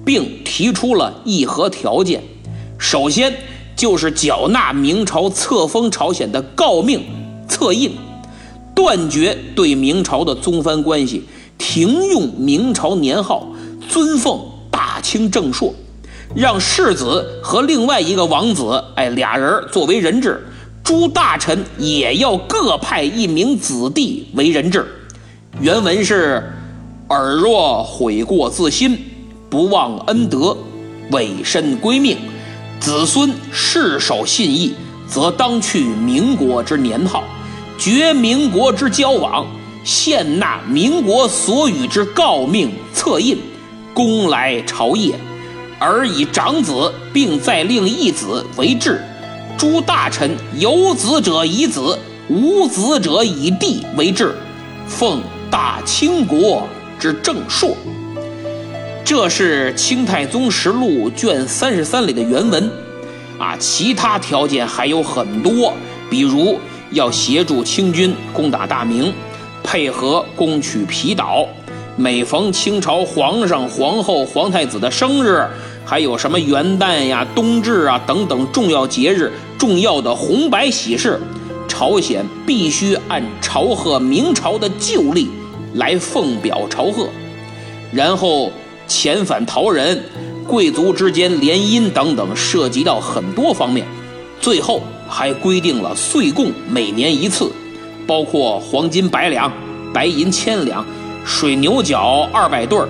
[0.04, 2.20] 并提出了议和条件。
[2.78, 3.32] 首先
[3.76, 7.00] 就是缴纳明朝册封朝鲜的诰命
[7.48, 7.92] 册印。
[8.74, 11.24] 断绝对明朝的宗藩关系，
[11.58, 13.46] 停用明朝年号，
[13.88, 15.74] 尊奉大清正朔，
[16.34, 20.46] 让世子和另外一个王子，哎，俩人作为人质，
[20.82, 24.86] 诸大臣也要各派一名子弟为人质。
[25.60, 26.42] 原文是：
[27.08, 28.98] 尔若悔过自新，
[29.50, 30.56] 不忘恩德，
[31.10, 32.16] 委身归命，
[32.80, 34.74] 子孙世守信义，
[35.06, 37.22] 则当去民国之年号。
[37.78, 39.46] 绝民国之交往，
[39.82, 43.36] 献纳民国所与之诰命册印，
[43.92, 45.14] 供来朝谒，
[45.80, 49.02] 而以长子并再令一子为质。
[49.58, 54.34] 诸大臣有子者以子，无子者以弟为质，
[54.86, 57.76] 奉大清国之正朔。
[59.04, 62.70] 这是《清太宗实录》卷三十三里的原文。
[63.38, 65.74] 啊，其他条件还有很多，
[66.08, 66.60] 比如。
[66.92, 69.12] 要协助清军攻打大明，
[69.62, 71.46] 配合攻取皮岛。
[71.96, 75.46] 每逢清朝皇上、皇后、皇太子的生日，
[75.84, 81.20] 还有什么元旦呀、冬至啊等等重要节日、重要的红白喜事，
[81.68, 85.28] 朝鲜必须按朝贺明朝的旧历
[85.74, 87.08] 来奉表朝贺。
[87.92, 88.50] 然后
[88.88, 90.02] 遣返逃人、
[90.48, 93.86] 贵族之间联姻等等，涉及到很多方面。
[94.40, 94.82] 最后。
[95.14, 97.52] 还规定了岁贡每年一次，
[98.06, 99.52] 包括黄金百两、
[99.92, 100.82] 白银千两、
[101.22, 102.88] 水牛角二百对儿、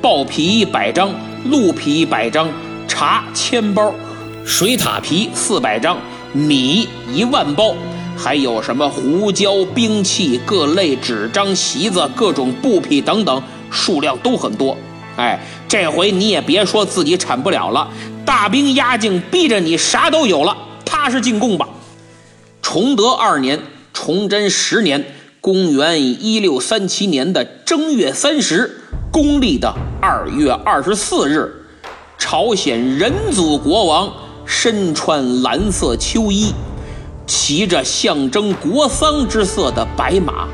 [0.00, 1.10] 豹皮百张、
[1.46, 2.48] 鹿皮百张、
[2.86, 3.92] 茶千包、
[4.44, 5.98] 水獭皮四百张、
[6.32, 7.74] 米一万包，
[8.16, 14.76] 还有什么胡椒、兵器、各类纸张、席子、各种布匹等等，数量都很多。
[15.16, 17.90] 哎，这回你也别说自己产不了了，
[18.24, 20.56] 大兵压境，逼着你啥都有了。
[20.88, 21.68] 踏实进贡吧。
[22.62, 23.60] 崇德二年，
[23.92, 25.04] 崇祯十年，
[25.40, 28.80] 公元一六三七年的正月三十，
[29.12, 31.66] 公历的二月二十四日，
[32.16, 34.10] 朝鲜仁祖国王
[34.46, 36.52] 身穿蓝色秋衣，
[37.26, 40.48] 骑着象征国丧之色的白马，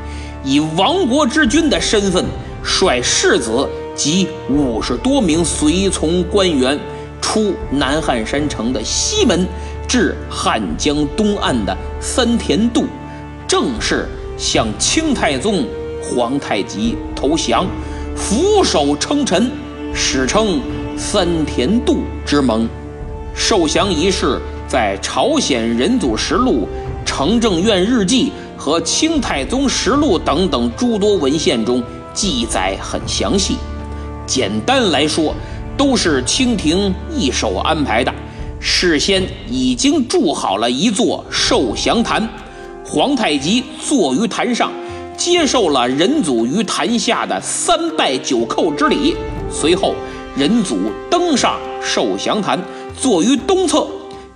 [0.45, 2.25] 以亡国之君的身份，
[2.65, 6.79] 率世子及五十多名随从官员。
[7.21, 9.49] 出南汉山城的西门，
[9.87, 12.87] 至汉江东岸的三田渡，
[13.47, 15.65] 正式向清太宗
[16.03, 17.67] 皇太极投降，
[18.17, 19.51] 俯首称臣，
[19.95, 20.61] 史称
[20.97, 22.69] 三田渡之盟。
[23.35, 26.69] 受降仪式在《朝鲜人祖实录》
[27.05, 28.27] 《承政院日记》
[28.57, 31.83] 和《清太宗实录》等等诸多文献中
[32.13, 33.57] 记载很详细。
[34.25, 35.35] 简单来说，
[35.77, 38.14] 都是清廷一手安排的，
[38.67, 42.27] 事先已经筑好了一座受降坛，
[42.83, 44.73] 皇太极坐于坛上，
[45.19, 49.15] 接受了仁祖于坛下的三拜九叩之礼。
[49.51, 49.95] 随后，
[50.35, 50.79] 仁祖
[51.11, 52.59] 登上受降坛，
[52.99, 53.87] 坐于东侧，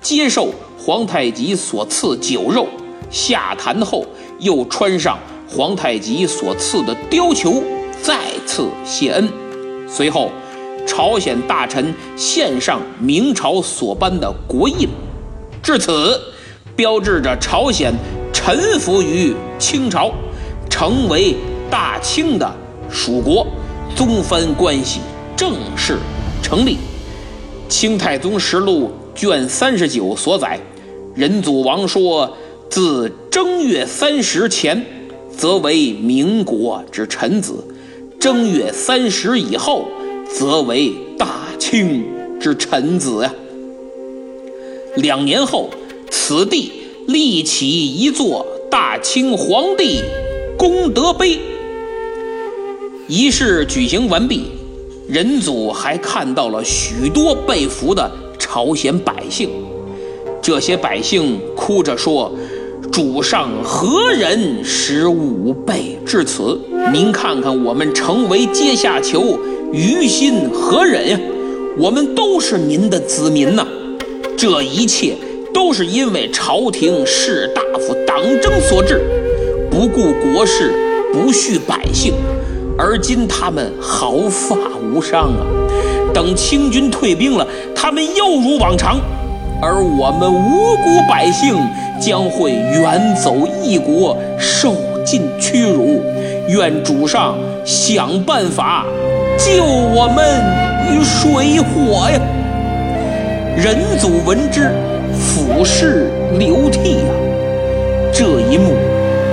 [0.02, 2.68] 接受皇太极所赐酒肉。
[3.10, 4.04] 下坛后，
[4.40, 5.18] 又穿上
[5.48, 7.62] 皇太极所赐的貂裘，
[8.02, 9.26] 再次谢恩。
[9.88, 10.30] 随后。
[10.88, 14.88] 朝鲜大臣献上明朝所颁的国印，
[15.62, 16.18] 至此，
[16.74, 17.92] 标志着朝鲜
[18.32, 20.10] 臣服于清朝，
[20.70, 21.36] 成为
[21.70, 22.50] 大清的
[22.90, 23.46] 属国，
[23.94, 25.00] 宗藩关系
[25.36, 25.98] 正式
[26.42, 26.72] 成立。
[27.68, 30.58] 《清太宗实录》卷三十九所载，
[31.14, 32.34] 仁祖王说
[32.70, 34.84] ：“自正月三十前，
[35.30, 37.62] 则为明国之臣子；
[38.18, 39.86] 正月三十以后。”
[40.28, 41.26] 则为大
[41.58, 42.04] 清
[42.40, 43.32] 之臣子呀。
[44.96, 45.70] 两年后，
[46.10, 46.72] 此地
[47.06, 50.00] 立起一座大清皇帝
[50.58, 51.38] 功德碑。
[53.06, 54.44] 仪式举行完毕，
[55.08, 59.48] 仁祖还看到了许多被俘的朝鲜百姓。
[60.42, 62.32] 这些百姓哭着说
[62.92, 66.58] ：“主上何人使吾辈至此？
[66.92, 69.38] 您看看，我们成为阶下囚。”
[69.72, 71.18] 于心何忍呀？
[71.76, 73.66] 我们都是您的子民呐！
[74.36, 75.14] 这一切
[75.52, 79.02] 都是因为朝廷士大夫党争所致，
[79.70, 80.72] 不顾国事，
[81.12, 82.14] 不恤百姓。
[82.78, 85.44] 而今他们毫发无伤啊！
[86.14, 88.98] 等清军退兵了，他们又如往常，
[89.60, 91.54] 而我们无辜百姓
[92.00, 96.02] 将会远走异国，受尽屈辱。
[96.48, 98.86] 愿主上想办法。
[99.38, 100.26] 救我们
[100.90, 102.20] 于水火呀！
[103.56, 104.72] 人祖闻之，
[105.14, 107.04] 俯视流涕呀。
[108.12, 108.74] 这一幕，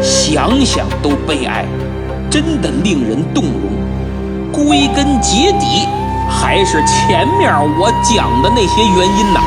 [0.03, 1.65] 想想都悲哀，
[2.29, 4.53] 真的令人动容。
[4.53, 5.87] 归根结底，
[6.29, 9.41] 还是前面我讲的那些原因呐。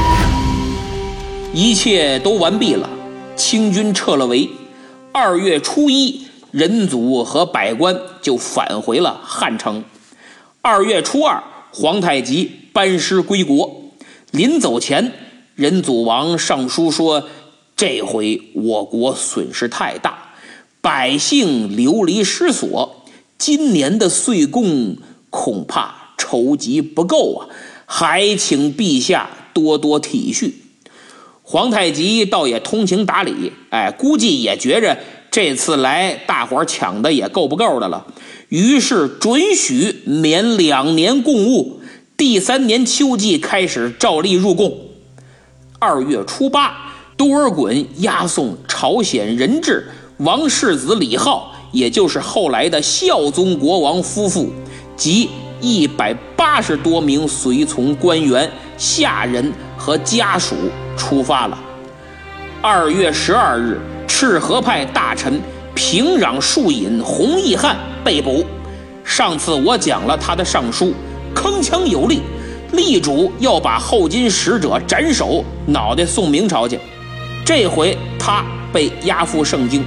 [1.53, 2.91] 一切都完毕了，
[3.37, 4.51] 清军撤了围。
[5.13, 9.85] 二月初一，仁祖和百官就返回了汉城。
[10.71, 11.43] 二月初二，
[11.73, 13.85] 皇太极班师归国。
[14.33, 15.13] 临走前，
[15.55, 17.27] 仁祖王上书说
[17.75, 20.35] ：“这回我国损失太大，
[20.83, 23.03] 百姓流离失所，
[23.39, 24.99] 今年的岁贡
[25.31, 27.49] 恐怕筹集不够啊！
[27.87, 30.53] 还请陛下多多体恤。”
[31.43, 34.99] 皇太极倒也通情达理，哎，估计也觉着
[35.31, 38.07] 这次来大伙抢的也够不够的了。
[38.51, 41.81] 于是准许免两年贡物，
[42.17, 44.75] 第三年秋季开始照例入贡。
[45.79, 49.87] 二月初八，多尔衮押送朝鲜人质
[50.17, 54.49] 王世子李浩，也就是后来的孝宗国王夫妇
[54.97, 55.29] 及
[55.61, 60.57] 一百八十多名随从官员、下人和家属
[60.97, 61.59] 出发了。
[62.63, 65.39] 二月十二日，赤河派大臣。
[65.75, 68.45] 平壤树尹洪义汉被捕。
[69.09, 70.93] 上次我讲了他的上书，
[71.35, 72.21] 铿锵有力，
[72.73, 76.79] 力主要把后金使者斩首，脑袋送明朝去。
[77.43, 79.83] 这回他被押赴盛京。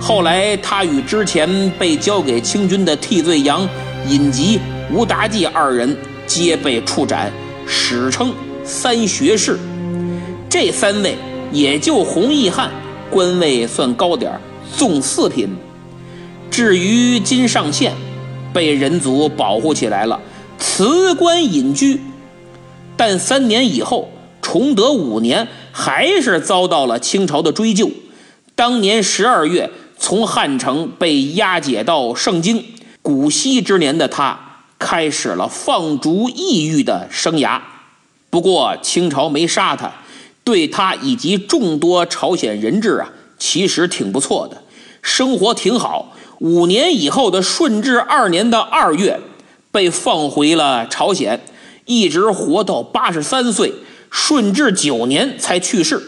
[0.00, 3.68] 后来他与之前被交给清军的替罪羊
[4.08, 4.58] 尹吉、
[4.90, 5.94] 吴达济二人
[6.26, 7.30] 皆被处斩，
[7.66, 8.32] 史称
[8.64, 9.58] 三学士。
[10.48, 11.14] 这三位
[11.52, 12.70] 也就洪义汉
[13.10, 14.40] 官位算高点儿。
[14.76, 15.50] 纵四品，
[16.50, 17.92] 至于金上宪，
[18.52, 20.20] 被人族保护起来了，
[20.58, 22.00] 辞官隐居。
[22.96, 24.10] 但三年以后，
[24.42, 27.90] 崇德五年，还是遭到了清朝的追究。
[28.54, 32.64] 当年十二月，从汉城被押解到盛京。
[33.00, 34.38] 古稀之年的他，
[34.78, 37.60] 开始了放逐异域的生涯。
[38.28, 39.90] 不过，清朝没杀他，
[40.44, 43.10] 对他以及众多朝鲜人质啊。
[43.38, 44.62] 其实挺不错的，
[45.00, 46.14] 生活挺好。
[46.40, 49.20] 五年以后的顺治二年的二月，
[49.70, 51.38] 被放回了朝鲜，
[51.84, 53.74] 一直活到八十三岁，
[54.10, 56.02] 顺治九年才去世。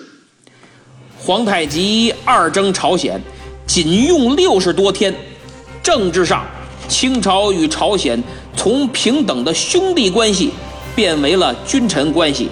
[1.18, 3.20] 皇太极二征朝鲜，
[3.66, 5.14] 仅用六十多天。
[5.82, 6.46] 政治上，
[6.88, 8.22] 清朝与朝鲜
[8.56, 10.50] 从平等的兄弟关系
[10.96, 12.46] 变为了君臣关系；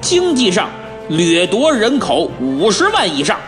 [0.00, 0.68] 经济上，
[1.08, 3.38] 掠夺人口五十万以上，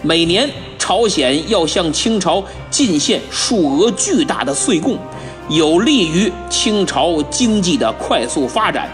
[0.00, 0.48] 每年
[0.90, 4.98] 朝鲜要向清朝进献数额巨大的岁贡，
[5.48, 8.90] 有利于清朝经济的快速发展。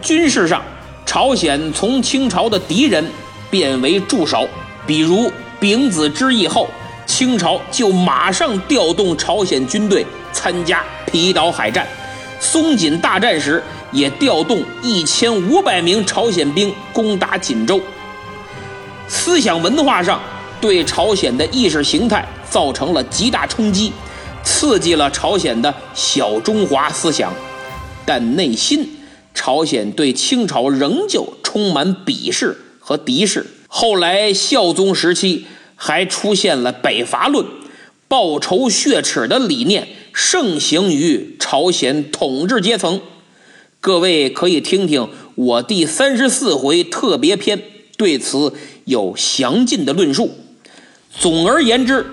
[0.00, 0.62] 军事上，
[1.04, 3.04] 朝鲜从清朝的敌人
[3.50, 4.48] 变为助手。
[4.86, 5.30] 比如
[5.60, 6.66] 丙子之役后，
[7.04, 11.84] 清朝就马上调动朝鲜军队参加皮岛海战；
[12.40, 17.78] 松锦大战时，也调动一千五百名朝鲜兵攻打锦州。
[19.06, 20.18] 思想文化上，
[20.64, 23.92] 对朝鲜的意识形态造成了极大冲击，
[24.42, 27.30] 刺激了朝鲜的小中华思想。
[28.06, 28.88] 但内心，
[29.34, 33.44] 朝鲜对清朝仍旧充满鄙视和敌视。
[33.68, 35.44] 后来孝宗时期
[35.76, 37.44] 还出现了北伐论，
[38.08, 43.02] 报仇雪耻的理念盛行于朝鲜统治阶层。
[43.82, 47.62] 各位可以听听我第三十四回特别篇，
[47.98, 48.54] 对此
[48.86, 50.30] 有详尽的论述。
[51.18, 52.04] 总而言之，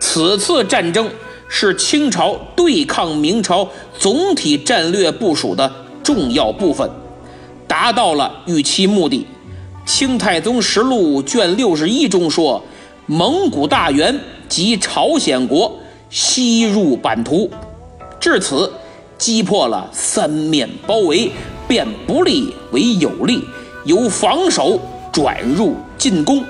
[0.00, 1.08] 此次战争
[1.48, 3.68] 是清朝对抗明朝
[3.98, 5.70] 总体战略部署的
[6.02, 6.90] 重要部分，
[7.66, 9.26] 达到了预期目的。
[9.90, 12.62] 《清太宗实录》卷六十一中说
[13.06, 14.18] ：“蒙古大元
[14.48, 15.78] 及朝鲜国
[16.10, 17.50] 西入版图，
[18.18, 18.72] 至此
[19.16, 21.30] 击破了三面包围，
[21.66, 23.42] 变不利为有利，
[23.84, 24.78] 由防守
[25.12, 26.42] 转入进攻。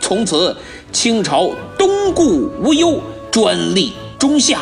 [0.00, 0.56] 从此，
[0.92, 4.60] 清朝东顾无忧，专利中夏，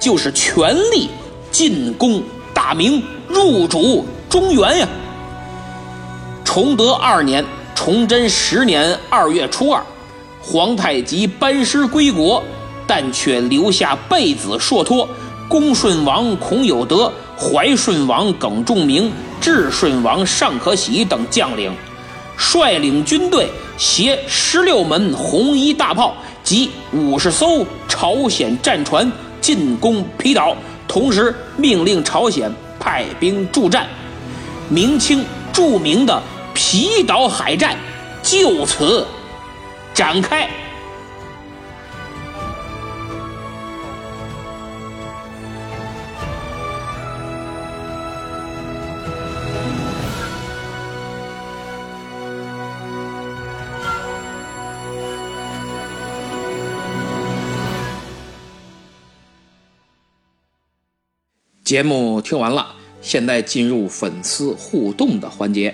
[0.00, 1.08] 就是全力
[1.50, 2.22] 进攻
[2.54, 4.88] 大明，入主中原呀。”
[6.44, 7.44] 崇德二年，
[7.74, 9.82] 崇祯十年二月初二，
[10.40, 12.42] 皇太极班师归国，
[12.86, 15.08] 但却留下贝子硕托、
[15.48, 21.72] 恭顺王孔有德、怀顺王耿仲明、智顺王尚可喜等将领，
[22.36, 23.48] 率领军队
[23.80, 26.14] 携十六门红衣大炮
[26.44, 29.10] 及五十艘朝鲜战船
[29.40, 30.54] 进攻皮岛，
[30.86, 33.88] 同时命令朝鲜派兵助战。
[34.68, 36.22] 明清著名的。
[36.52, 37.74] 皮岛海战
[38.22, 39.06] 就此
[39.94, 40.46] 展开。
[61.70, 65.72] 节目听完了，现在进入粉丝互动的环节。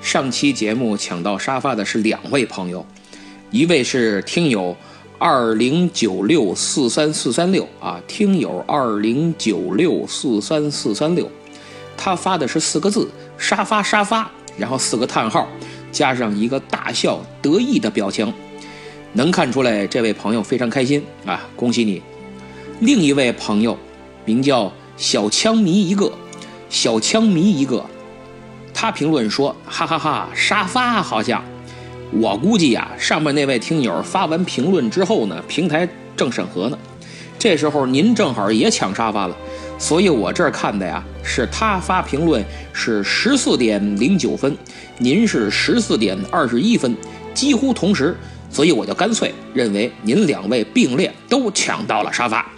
[0.00, 2.84] 上期节目抢到沙发的是两位朋友，
[3.52, 4.76] 一位是听友
[5.20, 11.30] 二零九六四三四三六啊，听友二零九六四三四三六，
[11.96, 13.08] 他发的是四个字
[13.38, 15.46] “沙发沙发”，然后四个叹号，
[15.92, 18.34] 加上一个大笑得意的表情，
[19.12, 22.02] 能看出来这位朋友非常开心啊，恭喜你！
[22.80, 23.78] 另一位朋友
[24.24, 26.12] 名叫小枪迷一个，
[26.68, 27.84] 小枪迷一个。
[28.74, 31.42] 他评论说：“哈哈哈，沙发好像，
[32.10, 36.78] 我估计呀，上面那位听友发完评论之后呢，平台正审核呢，
[37.38, 39.36] 这时候您正好也抢沙发了，
[39.78, 44.56] 所以我这儿看的呀，是他发评论是十四点零九分，
[44.98, 46.96] 您是十四点二十一分，
[47.34, 48.16] 几乎同时，
[48.50, 52.50] 所以我就干脆认为您两位并列都抢到了沙发，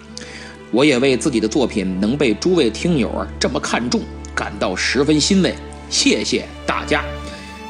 [0.75, 4.01] 我也为自己的作品能被诸位听友这么看重
[4.35, 5.55] 感到十分欣慰。”
[5.89, 7.05] 谢谢大家，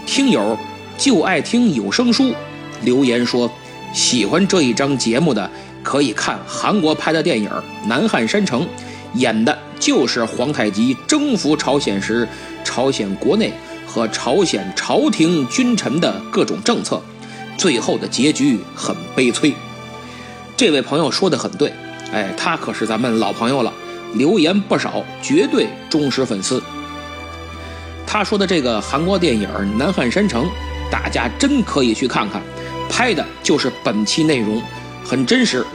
[0.07, 0.57] 听友
[0.97, 2.33] 就爱听有声书，
[2.83, 3.51] 留言说
[3.93, 5.51] 喜欢这一章节目的
[5.83, 7.51] 可以看韩国拍的电影
[7.87, 8.63] 《南汉山城》，
[9.13, 12.27] 演的就是皇太极征服朝鲜时，
[12.65, 13.53] 朝鲜国内
[13.87, 17.03] 和朝鲜朝廷君臣的各种政策，
[17.59, 19.53] 最后的结局很悲催。
[20.57, 21.71] 这位朋友说的很对，
[22.15, 23.73] 哎，他可是咱们老朋友了，
[24.15, 26.63] 留言不少，绝对忠实粉丝。
[28.07, 30.45] 他说的这个韩国电影《南汉山城》，
[30.93, 32.41] 大家真可以去看看，
[32.89, 34.63] 拍的就是本期内容，
[35.05, 35.67] 很真实，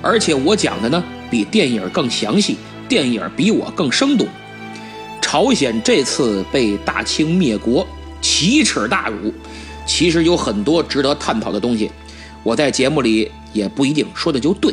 [0.00, 2.56] 而且我讲的呢比电影更详细，
[2.88, 4.28] 电影比我更生动。
[5.20, 7.84] 朝鲜这次被大清灭国，
[8.20, 9.34] 奇耻大辱，
[9.84, 11.90] 其实有很多值得探讨的东西，
[12.44, 14.72] 我在节目里也不一定说的就对，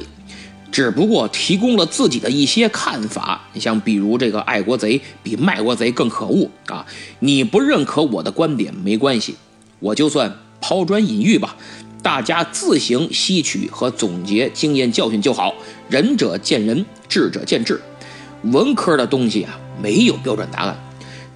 [0.71, 3.41] 只不过提供了自己的一些看法。
[3.53, 6.85] 你像比如这个爱国贼比卖国贼更可恶啊！
[7.19, 9.35] 你不认可我的观点没关系，
[9.79, 11.55] 我就算抛砖引玉吧，
[12.01, 15.53] 大家自行吸取和总结经验教训就好。
[15.89, 17.81] 仁者见仁，智者见智。
[18.43, 20.77] 文科的东西啊，没有标准答案。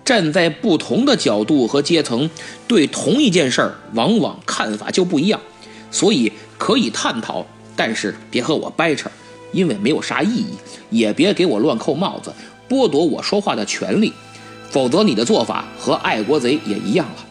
[0.04, 2.30] 站在不同的角度和阶层，
[2.68, 5.40] 对同一件事儿，往往看法就不一样。
[5.90, 9.10] 所以可以探讨，但是别和我掰扯，
[9.52, 10.56] 因为没有啥意义。
[10.90, 12.34] 也别给我乱扣帽子，
[12.70, 14.12] 剥夺我说话的权利。
[14.70, 17.26] 否则你的做法和爱国贼也一样了。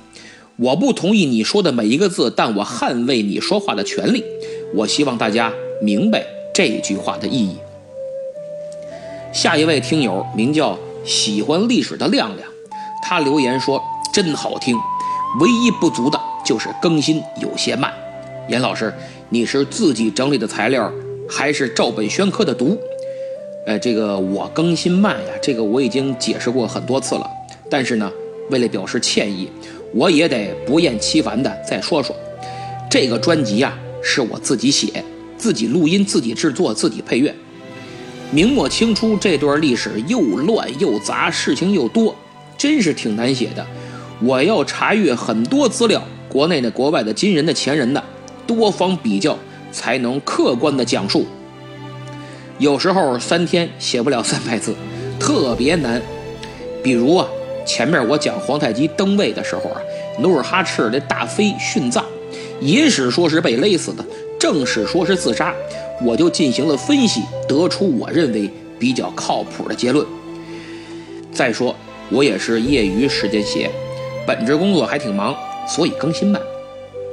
[0.57, 4.23] 我不同意你说的每一个字，但我捍卫你说话的权利。
[4.75, 5.53] 我希望大家
[5.83, 7.57] 明白这句话的意义。
[9.33, 12.47] 下一位听友名叫喜欢历史的亮亮。
[13.03, 14.77] 他留言说：“真好听，
[15.41, 17.93] 唯一不足的就是更新有些慢。”
[18.49, 18.93] 严老师，
[19.31, 20.93] 你是自己整理的材料，
[21.31, 22.77] 还是照本宣科的读？
[23.67, 27.27] 呃，这个我更新慢呀，这个我已经解释过很多次了。
[27.71, 28.11] 但是呢，
[28.51, 29.49] 为了表示歉意，
[29.95, 32.17] 我也得不厌其烦的再说说，
[32.91, 35.05] 这个专辑呀是我自己写、
[35.39, 37.33] 自己录音、自己制作、自己配乐。
[38.33, 42.15] 明末清初这段历史又乱又杂，事情又多。
[42.57, 43.67] 真是挺难写的，
[44.23, 48.03] 我要查阅很多资料，国内的、国外的、今人的、前人的，
[48.47, 49.39] 多方比较，
[49.73, 51.27] 才能客观的讲述。
[52.59, 54.75] 有时候三天写不了三百字，
[55.19, 56.01] 特别难。
[56.83, 57.27] 比如啊，
[57.67, 59.81] 前面我讲皇太极登位的时候啊，
[60.21, 62.05] 努尔哈赤的大妃殉葬，
[62.61, 64.05] 野史说是被勒死的，
[64.39, 65.55] 正史说是自杀，
[66.05, 70.07] 我就进行了分析，得出我认为比较靠谱的结论。
[71.33, 71.75] 再说。
[72.13, 73.71] 我也是业余时间写，
[74.27, 75.33] 本职工作还挺忙，
[75.69, 76.43] 所以更新慢。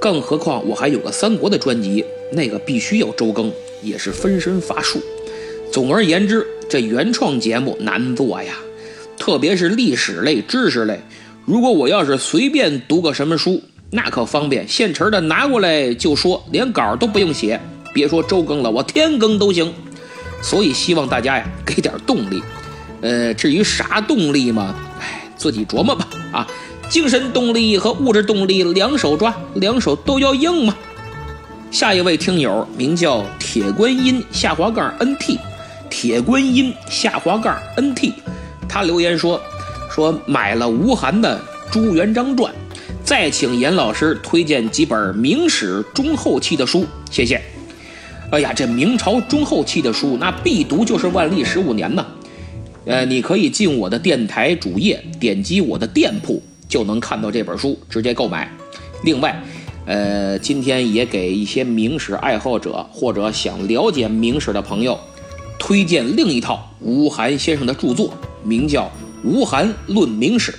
[0.02, 3.52] 更何况我还有个三国的专辑，那个必须要周更，
[3.82, 5.02] 也是分身乏术。
[5.72, 8.54] 总而言之，这原创节目难做呀，
[9.18, 11.00] 特别是历史类、知识类。
[11.46, 13.62] 如果我要是随便读个什么书，
[13.92, 17.60] 那可方便，现成的拿过来就说，连稿都不用写。
[17.94, 19.74] 别说周更了，我天更都行。
[20.42, 22.42] 所以希望大家呀，给点动力。
[23.02, 24.76] 呃，至于啥动力嘛？
[25.00, 26.48] 哎自己琢磨吧啊！
[26.90, 30.76] 精神动力和物质动力两手抓，两手都要硬嘛。
[31.70, 35.38] 下一位听友名叫铁观音下滑杠 NT，
[35.90, 38.14] 铁观音下滑杠 NT，
[38.68, 39.40] 他留言说
[39.92, 41.38] 说买了吴晗的
[41.72, 42.52] 《朱元璋传》，
[43.04, 47.42] 再请严老师推荐几本明史中后期的书，谢谢。
[48.32, 52.06] 哎呀，这明朝中后期的书，那必读就是万历十五年呐。
[52.86, 58.52] 呃，你可以进我的电台主页，点击我的店铺，就能看到这本书，直接购买。
[59.04, 59.42] 另外，
[59.88, 65.00] 呃，今天也给一些明史爱好者或者想了解明史的朋友，
[65.58, 68.14] 推荐另一套吴晗先生的著作，
[68.44, 68.84] 名叫
[69.24, 70.52] 《吴晗论明史》。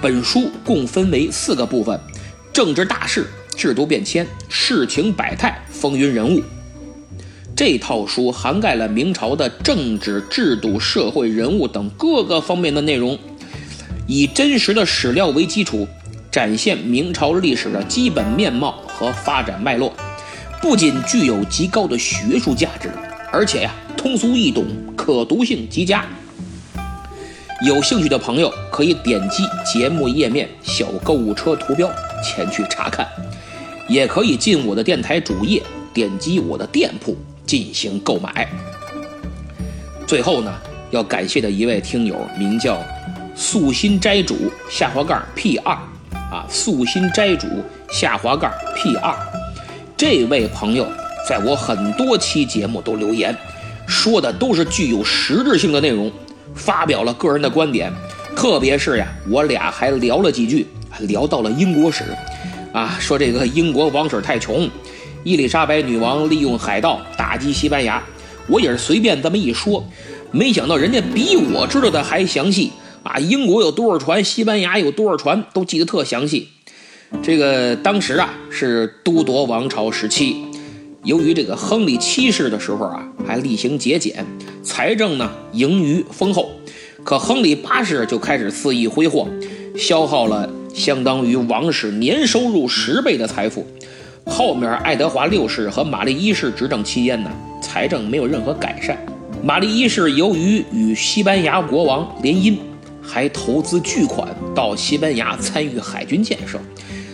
[0.00, 2.00] 本书共分为四个部分：
[2.54, 6.42] 政治大事、制度变迁、世情百态、风云人物。
[7.54, 13.18] 这套书涵盖了明朝的政治制度、社会人物等各个方面的内容，
[14.06, 15.86] 以真实的史料为基础，
[16.30, 19.92] 展现明朝历史的基本面貌和发展脉络，
[20.60, 22.90] 不仅具有极高的学术价值，
[23.32, 24.64] 而且呀通俗易懂，
[24.96, 26.04] 可读性极佳。
[27.66, 31.90] 有兴趣的朋友可以点击节目页面小购物车图标
[32.24, 33.06] 前去查看，
[33.88, 35.62] 也可以进我的电台主页，
[35.92, 37.16] 点击我的店铺。
[37.46, 38.48] 进行购买。
[40.06, 40.54] 最后呢，
[40.92, 42.80] 要感谢的一位听友名叫
[43.34, 44.36] 素心斋主
[44.70, 45.76] 下滑杠 P 二
[46.30, 47.46] 啊，素心斋主
[47.90, 49.14] 下滑盖 P 二
[49.96, 50.86] 这位朋友，
[51.28, 53.36] 在我很多期节目都留言，
[53.86, 56.10] 说的都是具有实质性的内容，
[56.54, 57.92] 发表了个人的观点。
[58.36, 60.66] 特别是呀，我俩还聊了几句，
[61.00, 62.04] 聊到了英国史
[62.72, 64.70] 啊，说这个英国王室太穷。
[65.24, 68.02] 伊丽莎白女王利用海盗打击西班牙，
[68.46, 69.84] 我也是随便这么一说，
[70.30, 72.72] 没想到人家比我知道的还详细
[73.02, 73.18] 啊！
[73.18, 76.48] 英国有多少船，西班牙有多少船，都记得特详细。
[77.22, 80.44] 这个当时啊是都铎王朝时期，
[81.02, 84.24] 由于这个亨利七世的时候啊还厉行节俭，
[84.62, 86.50] 财政呢盈余丰厚，
[87.02, 89.28] 可亨利八世就开始肆意挥霍，
[89.76, 93.66] 消耗了相当于王室年收入十倍的财富。
[94.26, 97.30] 后面爱德华六世和玛丽一世执政期间呢，
[97.60, 98.96] 财政没有任何改善。
[99.42, 102.56] 玛丽一世由于与西班牙国王联姻，
[103.02, 106.58] 还投资巨款到西班牙参与海军建设，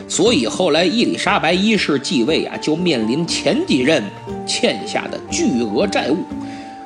[0.08, 4.02] 所以后来伊丽莎白一世继位啊，就面临前几任
[4.46, 6.16] 欠下的巨额债务，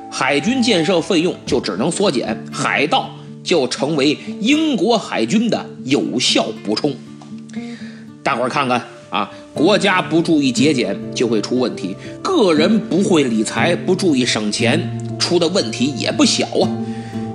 [0.09, 3.09] 海军建设费用就只能缩减，海盗
[3.43, 6.95] 就成为英国海军的有效补充。
[8.23, 14.79] 大伙儿看看啊，国家不注意节俭就会出问题，个人不会理财不注意省钱，
[15.19, 16.69] 出的问题也不小啊。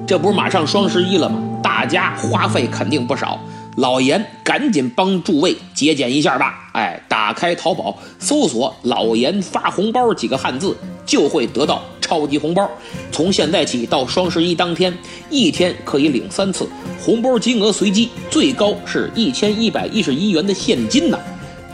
[0.06, 1.42] 这不是马上双十一了吗？
[1.66, 3.40] 大家花费肯定不少。
[3.74, 6.70] 老严赶紧帮诸位节俭一下吧！
[6.72, 12.70] 哎，打开淘宝搜索“老严发红包”几个汉字，就会得到超级红包。
[13.10, 14.96] 从现在起到双十一当天，
[15.28, 16.68] 一天可以领三次，
[17.00, 21.18] 红包金额随机，最高是一千一百一十一元的现金呢。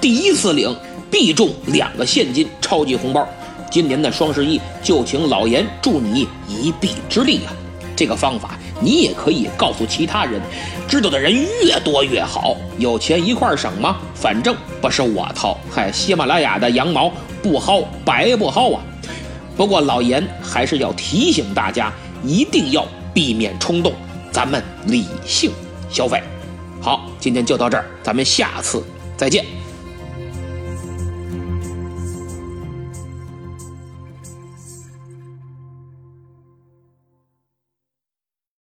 [0.01, 0.74] 第一次领
[1.11, 3.28] 必中两个现金超级红包。
[3.70, 7.53] 今年的双十一就请老严助你一臂之力啊！
[8.03, 8.59] 这个方法。
[8.80, 10.40] 你也可以告诉其他人，
[10.88, 11.32] 知道的人
[11.62, 12.57] 越多越好。
[12.78, 13.98] 有钱一块省吗？
[14.12, 17.09] 反正不是我掏，嗨，喜马拉雅的羊毛
[17.40, 18.82] 不薅白不薅啊。
[19.57, 21.92] 不过老严还是要提醒大家，
[22.24, 22.84] 一定要
[23.14, 23.92] 避免冲动，
[24.32, 25.53] 咱们理性
[25.88, 26.20] 消费。
[26.80, 28.82] 好，今天就到这儿，咱们下次
[29.16, 29.44] 再见。